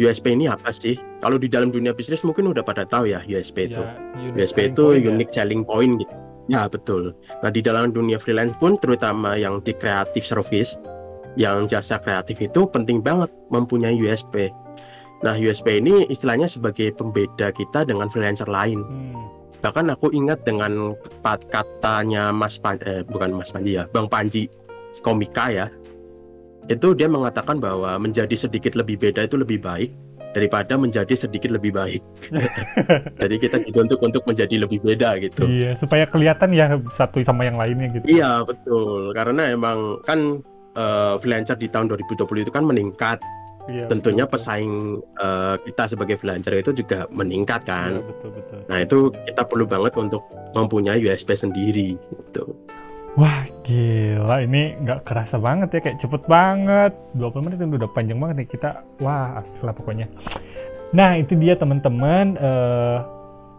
USP 0.00 0.32
ini 0.32 0.48
apa 0.48 0.72
sih? 0.72 0.96
Kalau 1.20 1.36
di 1.36 1.50
dalam 1.50 1.68
dunia 1.68 1.92
bisnis 1.92 2.24
mungkin 2.24 2.48
udah 2.48 2.64
pada 2.64 2.88
tahu 2.88 3.12
ya 3.12 3.20
USP 3.28 3.68
itu. 3.68 3.82
Ya, 3.82 3.92
unique 4.32 4.48
USP 4.48 4.58
itu 4.72 4.84
point 4.86 5.02
ya. 5.04 5.08
unique 5.12 5.32
selling 5.32 5.62
point 5.66 5.92
gitu. 6.00 6.14
Ya 6.48 6.62
betul. 6.66 7.12
Nah 7.44 7.50
di 7.52 7.60
dalam 7.60 7.92
dunia 7.92 8.16
freelance 8.16 8.56
pun 8.56 8.80
terutama 8.80 9.36
yang 9.36 9.60
di 9.62 9.76
creative 9.76 10.24
service, 10.24 10.80
yang 11.36 11.68
jasa 11.68 12.00
kreatif 12.00 12.40
itu 12.40 12.64
penting 12.70 13.04
banget 13.04 13.28
mempunyai 13.52 13.94
USP. 14.00 14.50
Nah 15.20 15.36
USP 15.36 15.84
ini 15.84 16.08
istilahnya 16.08 16.48
sebagai 16.48 16.96
pembeda 16.96 17.52
kita 17.52 17.84
dengan 17.84 18.08
freelancer 18.08 18.48
lain. 18.48 18.80
Hmm. 18.82 19.28
Bahkan 19.60 19.92
aku 19.92 20.08
ingat 20.16 20.40
dengan 20.48 20.96
katanya 21.52 22.32
Mas 22.32 22.56
Pan, 22.56 22.80
eh, 22.88 23.04
bukan 23.04 23.36
Mas 23.36 23.52
Panji 23.52 23.76
ya, 23.76 23.84
Bang 23.92 24.08
Panji 24.08 24.48
komika 25.04 25.52
ya. 25.52 25.68
Itu 26.70 26.94
dia 26.94 27.10
mengatakan 27.10 27.58
bahwa 27.58 27.98
menjadi 27.98 28.38
sedikit 28.38 28.78
lebih 28.78 28.94
beda 29.02 29.26
itu 29.26 29.34
lebih 29.34 29.58
baik 29.58 29.90
daripada 30.30 30.78
menjadi 30.78 31.10
sedikit 31.18 31.50
lebih 31.50 31.74
baik. 31.74 31.98
Jadi 33.20 33.34
kita 33.42 33.58
dibentuk 33.58 33.98
untuk 33.98 34.22
menjadi 34.22 34.62
lebih 34.62 34.78
beda 34.78 35.18
gitu. 35.18 35.50
Iya, 35.50 35.74
supaya 35.82 36.06
kelihatan 36.06 36.54
ya 36.54 36.78
satu 36.94 37.18
sama 37.26 37.42
yang 37.42 37.58
lainnya 37.58 37.90
gitu. 37.90 38.06
Iya 38.06 38.46
betul, 38.46 39.10
karena 39.18 39.50
emang 39.50 39.98
kan 40.06 40.38
eh, 40.78 41.14
freelancer 41.18 41.58
di 41.58 41.66
tahun 41.66 41.90
2020 41.90 42.46
itu 42.46 42.52
kan 42.54 42.62
meningkat. 42.62 43.18
Iya, 43.66 43.86
Tentunya 43.90 44.24
betul, 44.24 44.38
betul. 44.38 44.46
pesaing 44.46 44.74
eh, 45.18 45.54
kita 45.66 45.82
sebagai 45.90 46.16
freelancer 46.22 46.54
itu 46.54 46.70
juga 46.70 47.10
meningkat 47.10 47.66
Iya, 47.66 47.70
kan. 47.74 47.92
betul 47.98 48.30
betul. 48.38 48.58
Nah 48.70 48.78
itu 48.78 48.98
kita 49.26 49.42
perlu 49.50 49.64
banget 49.66 49.92
untuk 49.98 50.22
mempunyai 50.54 51.02
USP 51.02 51.34
sendiri 51.34 51.98
gitu. 51.98 52.54
Wah 53.18 53.42
gila. 53.66 54.46
Ini 54.46 54.78
nggak 54.86 55.02
kerasa 55.02 55.36
banget 55.42 55.74
ya 55.74 55.80
kayak 55.82 55.98
cepet 55.98 56.22
banget. 56.30 56.92
20 57.18 57.42
menit 57.42 57.58
itu 57.58 57.74
udah 57.74 57.90
panjang 57.90 58.18
banget 58.22 58.36
nih 58.44 58.48
kita. 58.54 58.86
Wah 59.02 59.42
asli 59.42 59.58
lah 59.66 59.74
pokoknya. 59.74 60.06
Nah 60.94 61.18
itu 61.18 61.34
dia 61.34 61.58
teman-teman. 61.58 62.38
Eh, 62.38 62.98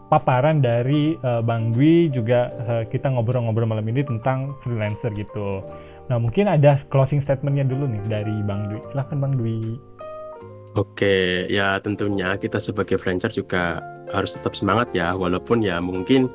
paparan 0.07 0.59
dari 0.59 1.15
eh, 1.19 1.41
Bang 1.43 1.75
Dwi 1.75 2.11
juga 2.11 2.51
eh, 2.67 2.83
kita 2.87 3.11
ngobrol-ngobrol 3.11 3.67
malam 3.67 3.87
ini 3.91 4.03
tentang 4.07 4.55
freelancer 4.63 5.11
gitu. 5.15 5.63
Nah 6.07 6.15
mungkin 6.19 6.47
ada 6.47 6.79
closing 6.87 7.19
statementnya 7.19 7.67
dulu 7.67 7.87
nih 7.91 8.03
dari 8.07 8.35
Bang 8.47 8.71
Dwi. 8.71 8.79
Silahkan 8.91 9.19
Bang 9.19 9.35
Dwi. 9.35 9.79
Oke, 10.71 11.51
ya 11.51 11.83
tentunya 11.83 12.39
kita 12.39 12.55
sebagai 12.55 12.95
freelancer 12.95 13.35
juga 13.35 13.83
harus 14.12 14.36
tetap 14.36 14.54
semangat 14.54 14.91
ya, 14.91 15.15
walaupun 15.15 15.63
ya 15.63 15.80
mungkin 15.80 16.30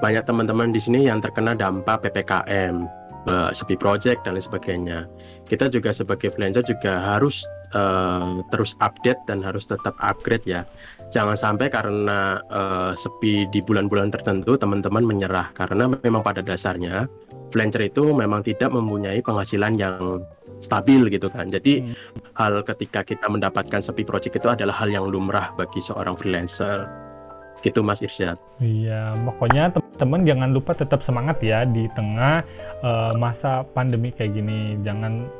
banyak 0.00 0.24
teman-teman 0.24 0.70
di 0.70 0.80
sini 0.80 1.08
yang 1.08 1.20
terkena 1.20 1.56
dampak 1.56 2.04
PPKM, 2.06 2.86
eh, 3.28 3.50
sepi 3.52 3.76
project 3.76 4.24
dan 4.24 4.36
lain 4.38 4.44
sebagainya. 4.44 4.98
Kita 5.48 5.68
juga 5.68 5.92
sebagai 5.92 6.32
freelancer 6.32 6.64
juga 6.64 7.00
harus 7.00 7.44
eh, 7.72 8.32
terus 8.52 8.76
update 8.84 9.24
dan 9.24 9.40
harus 9.40 9.64
tetap 9.64 9.96
upgrade 10.04 10.44
ya. 10.44 10.62
Jangan 11.12 11.36
sampai 11.36 11.72
karena 11.72 12.40
eh, 12.52 12.92
sepi 12.96 13.48
di 13.48 13.60
bulan-bulan 13.64 14.12
tertentu 14.12 14.56
teman-teman 14.60 15.04
menyerah 15.04 15.52
karena 15.56 15.88
memang 15.88 16.20
pada 16.20 16.44
dasarnya 16.44 17.08
freelancer 17.52 17.84
itu 17.84 18.16
memang 18.16 18.40
tidak 18.40 18.72
mempunyai 18.72 19.20
penghasilan 19.20 19.76
yang 19.76 20.24
stabil 20.64 21.12
gitu 21.12 21.28
kan. 21.28 21.52
Jadi 21.52 21.84
Hmm. 21.84 21.92
hal 22.32 22.64
ketika 22.64 23.04
kita 23.04 23.28
mendapatkan 23.28 23.84
sepi 23.84 24.08
project 24.08 24.40
itu 24.40 24.48
adalah 24.48 24.72
hal 24.72 24.88
yang 24.88 25.04
lumrah 25.04 25.52
bagi 25.58 25.84
seorang 25.84 26.16
freelancer. 26.16 26.88
Gitu 27.62 27.80
Mas 27.80 28.02
Irsyad. 28.02 28.36
Iya, 28.58 29.14
pokoknya 29.22 29.70
teman-teman 29.70 30.20
jangan 30.26 30.50
lupa 30.50 30.72
tetap 30.74 31.00
semangat 31.06 31.38
ya 31.40 31.62
di 31.62 31.86
tengah 31.94 32.42
eh, 32.82 33.12
masa 33.14 33.62
pandemi 33.70 34.10
kayak 34.10 34.34
gini. 34.34 34.76
Jangan 34.82 35.30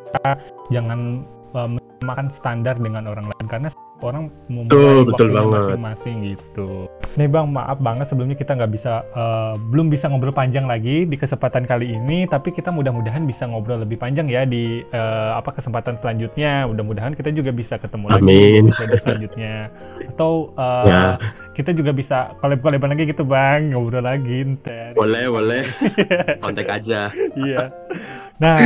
jangan 0.70 1.26
eh, 1.58 1.70
makan 2.06 2.30
standar 2.38 2.78
dengan 2.78 3.10
orang 3.10 3.26
lain 3.30 3.46
karena 3.50 3.68
orang 4.02 4.30
memulai 4.50 5.06
betul 5.06 5.28
banget. 5.30 5.78
masing-masing 5.78 6.16
gitu. 6.34 6.90
Nih 7.12 7.28
Bang, 7.28 7.52
maaf 7.52 7.76
banget 7.76 8.08
sebelumnya 8.08 8.32
kita 8.32 8.56
nggak 8.56 8.72
bisa 8.72 9.04
eh, 9.04 9.54
belum 9.68 9.92
bisa 9.92 10.08
ngobrol 10.08 10.32
panjang 10.32 10.64
lagi 10.64 11.04
di 11.04 11.12
kesempatan 11.14 11.68
kali 11.68 11.92
ini, 11.92 12.24
tapi 12.24 12.48
kita 12.50 12.72
mudah-mudahan 12.72 13.28
bisa 13.28 13.44
ngobrol 13.44 13.84
lebih 13.84 14.00
panjang 14.00 14.32
ya 14.32 14.48
di 14.48 14.80
eh, 14.80 15.30
apa 15.36 15.52
kesempatan 15.52 16.00
selanjutnya. 16.00 16.64
Mudah-mudahan 16.66 17.12
kita 17.12 17.28
juga 17.30 17.52
bisa 17.52 17.76
ketemu 17.76 18.06
lagi 18.08 18.24
di 18.24 18.32
Amin. 18.32 18.64
episode 18.64 18.96
selanjutnya. 19.04 19.54
Atau 20.08 20.56
eh, 20.56 20.84
Ya. 20.88 21.20
kita 21.52 21.76
juga 21.76 21.92
bisa 21.92 22.32
collab-collaban 22.40 22.96
lagi 22.96 23.04
gitu 23.06 23.28
bang 23.28 23.76
ngobrol 23.76 24.00
lagi 24.00 24.56
ntar 24.56 24.96
Boleh, 24.96 25.28
boleh. 25.28 25.62
Kontak 26.42 26.68
aja. 26.70 27.12
iya 27.36 27.68
nah 28.40 28.58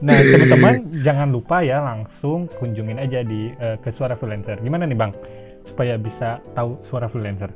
nah 0.00 0.16
teman-teman 0.16 0.74
jangan 1.04 1.28
lupa 1.28 1.60
ya 1.60 1.84
langsung 1.84 2.48
kunjungin 2.56 2.96
aja 2.96 3.20
di 3.20 3.52
eh, 3.52 3.76
ke 3.76 3.92
suara 3.92 4.16
freelancer 4.16 4.56
gimana 4.62 4.88
nih 4.88 4.96
bang 4.96 5.12
supaya 5.68 6.00
bisa 6.00 6.40
tahu 6.56 6.80
suara 6.88 7.12
freelancer 7.12 7.52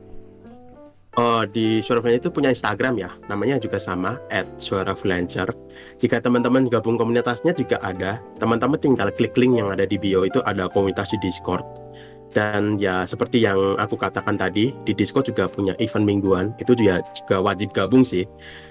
Oh, 1.12 1.44
di 1.44 1.84
Suara 1.84 2.00
Freelancer 2.00 2.24
itu 2.24 2.30
punya 2.32 2.48
Instagram 2.56 2.96
ya, 2.96 3.12
namanya 3.28 3.60
juga 3.60 3.76
sama 3.76 4.16
@suara 4.56 4.96
freelancer. 4.96 5.44
Jika 6.00 6.24
teman-teman 6.24 6.72
gabung 6.72 6.96
komunitasnya 6.96 7.52
juga 7.52 7.76
ada, 7.84 8.16
teman-teman 8.40 8.80
tinggal 8.80 9.12
klik 9.12 9.36
link 9.36 9.60
yang 9.60 9.68
ada 9.68 9.84
di 9.84 10.00
bio 10.00 10.24
itu 10.24 10.40
ada 10.48 10.72
komunitas 10.72 11.12
di 11.12 11.20
Discord. 11.20 11.68
Dan 12.32 12.80
ya 12.80 13.04
seperti 13.04 13.44
yang 13.44 13.76
aku 13.76 14.00
katakan 14.00 14.40
tadi, 14.40 14.72
di 14.88 14.96
Discord 14.96 15.28
juga 15.28 15.52
punya 15.52 15.76
event 15.84 16.08
mingguan, 16.08 16.56
itu 16.56 16.72
juga 16.72 17.04
juga 17.12 17.44
wajib 17.44 17.76
gabung 17.76 18.08
sih. 18.08 18.24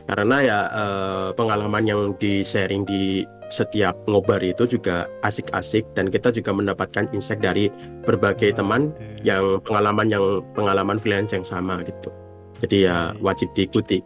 Karena 0.09 0.41
ya 0.41 0.59
eh, 0.73 1.29
pengalaman 1.37 1.85
yang 1.85 2.01
di 2.17 2.41
sharing 2.41 2.89
di 2.89 3.21
setiap 3.53 3.93
ngobar 4.09 4.41
itu 4.41 4.65
juga 4.65 5.05
asik-asik 5.21 5.85
dan 5.93 6.09
kita 6.09 6.33
juga 6.33 6.57
mendapatkan 6.57 7.05
insight 7.13 7.43
dari 7.43 7.69
berbagai 8.01 8.57
teman 8.57 8.89
yang 9.21 9.61
pengalaman 9.61 10.09
yang 10.09 10.41
pengalaman 10.57 10.97
freelance 10.97 11.37
yang 11.37 11.45
sama 11.45 11.85
gitu. 11.85 12.09
Jadi 12.61 12.77
ya 12.85 13.11
wajib 13.17 13.49
diikuti. 13.57 13.99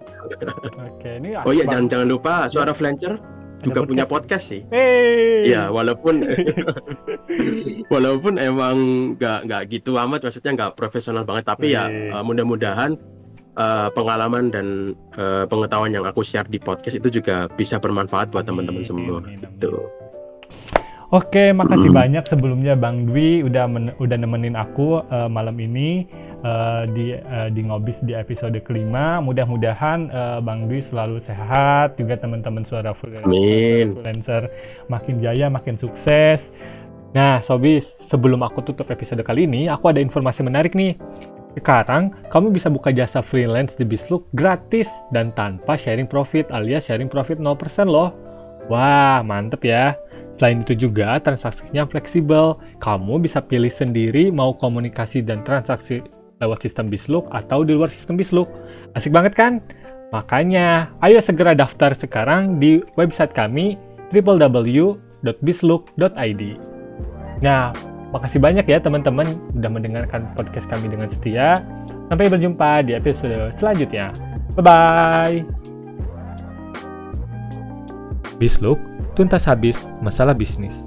oke 0.80 1.10
ini 1.22 1.36
Oh 1.44 1.52
iya 1.52 1.68
jangan 1.68 1.86
jangan 1.92 2.08
lupa 2.08 2.48
suara 2.48 2.72
freelancer 2.72 3.20
juga 3.64 3.82
podcast? 3.82 3.90
punya 3.90 4.06
podcast 4.06 4.46
sih. 4.52 4.62
Hey. 4.70 5.50
Iya, 5.50 5.70
walaupun 5.74 6.22
walaupun 7.94 8.34
emang 8.38 8.76
nggak 9.18 9.40
nggak 9.50 9.62
gitu 9.74 9.98
amat, 9.98 10.26
maksudnya 10.26 10.52
nggak 10.54 10.72
profesional 10.78 11.24
banget, 11.26 11.46
tapi 11.50 11.74
ya 11.74 11.90
Wih. 11.90 12.14
uh, 12.14 12.24
mudah-mudahan 12.26 12.98
uh, 13.58 13.90
pengalaman 13.94 14.54
dan 14.54 14.94
uh, 15.18 15.44
pengetahuan 15.50 15.92
yang 15.94 16.06
aku 16.06 16.22
share 16.22 16.48
di 16.48 16.62
podcast 16.62 16.98
itu 17.00 17.22
juga 17.22 17.50
bisa 17.54 17.82
bermanfaat 17.82 18.30
buat 18.32 18.46
teman-teman 18.46 18.86
semua. 18.86 19.22
Gitu. 19.26 19.74
Oke, 21.14 21.54
makasih 21.54 21.94
Hmm. 21.94 22.02
banyak 22.02 22.24
sebelumnya 22.26 22.74
Bang 22.74 23.06
Dwi 23.06 23.46
udah 23.46 23.70
men- 23.70 23.94
udah 24.02 24.18
nemenin 24.18 24.58
aku 24.58 25.06
eh, 25.06 25.30
malam 25.30 25.54
ini 25.62 26.10
eh, 26.42 26.84
di 26.92 27.14
eh, 27.14 27.50
di 27.54 27.62
ngobis 27.62 28.02
di 28.02 28.18
episode 28.18 28.58
kelima. 28.66 29.22
Mudah-mudahan 29.22 30.10
eh, 30.10 30.40
Bang 30.42 30.66
Dwi 30.66 30.82
selalu 30.90 31.22
sehat, 31.30 32.02
juga 32.02 32.18
teman-teman 32.18 32.66
suara 32.66 32.98
freelancer 32.98 34.50
makin 34.90 35.22
jaya, 35.22 35.46
makin 35.46 35.78
sukses. 35.78 36.50
Nah, 37.14 37.40
Sobis, 37.40 37.88
sebelum 38.12 38.44
aku 38.44 38.60
tutup 38.60 38.92
episode 38.92 39.24
kali 39.24 39.48
ini, 39.48 39.72
aku 39.72 39.88
ada 39.88 40.04
informasi 40.04 40.44
menarik 40.44 40.76
nih. 40.76 41.00
Sekarang, 41.56 42.12
kamu 42.28 42.52
bisa 42.52 42.68
buka 42.68 42.92
jasa 42.92 43.24
freelance 43.24 43.80
di 43.80 43.88
Bislook 43.88 44.28
gratis 44.36 44.92
dan 45.16 45.32
tanpa 45.32 45.80
sharing 45.80 46.12
profit 46.12 46.52
alias 46.52 46.84
sharing 46.84 47.08
profit 47.08 47.40
0% 47.40 47.88
loh. 47.88 48.12
Wah, 48.68 49.24
mantep 49.24 49.64
ya. 49.64 49.96
Selain 50.36 50.60
itu 50.64 50.76
juga 50.76 51.20
transaksinya 51.24 51.88
fleksibel. 51.88 52.60
Kamu 52.84 53.24
bisa 53.24 53.40
pilih 53.40 53.72
sendiri 53.72 54.28
mau 54.32 54.54
komunikasi 54.56 55.22
dan 55.24 55.44
transaksi 55.48 56.02
lewat 56.44 56.68
sistem 56.68 56.92
Bislook 56.92 57.32
atau 57.32 57.64
di 57.64 57.72
luar 57.72 57.88
sistem 57.88 58.20
Bislook. 58.20 58.52
Asik 58.96 59.12
banget 59.16 59.36
kan? 59.36 59.62
Makanya, 60.12 60.92
ayo 61.04 61.20
segera 61.24 61.56
daftar 61.56 61.96
sekarang 61.96 62.60
di 62.60 62.84
website 63.00 63.34
kami 63.36 63.78
www.bislook.id. 64.12 66.42
Nah, 67.44 67.76
makasih 68.16 68.40
banyak 68.40 68.64
ya 68.64 68.80
teman-teman 68.80 69.28
udah 69.60 69.72
mendengarkan 69.72 70.32
podcast 70.36 70.68
kami 70.72 70.88
dengan 70.88 71.12
setia. 71.12 71.60
Sampai 72.08 72.32
berjumpa 72.32 72.86
di 72.86 72.96
episode 72.96 73.52
selanjutnya. 73.60 74.16
Bye-bye. 74.56 75.44
Bislook, 78.40 78.80
tuntas 79.16 79.48
habis 79.48 79.88
masalah 80.04 80.36
bisnis. 80.36 80.84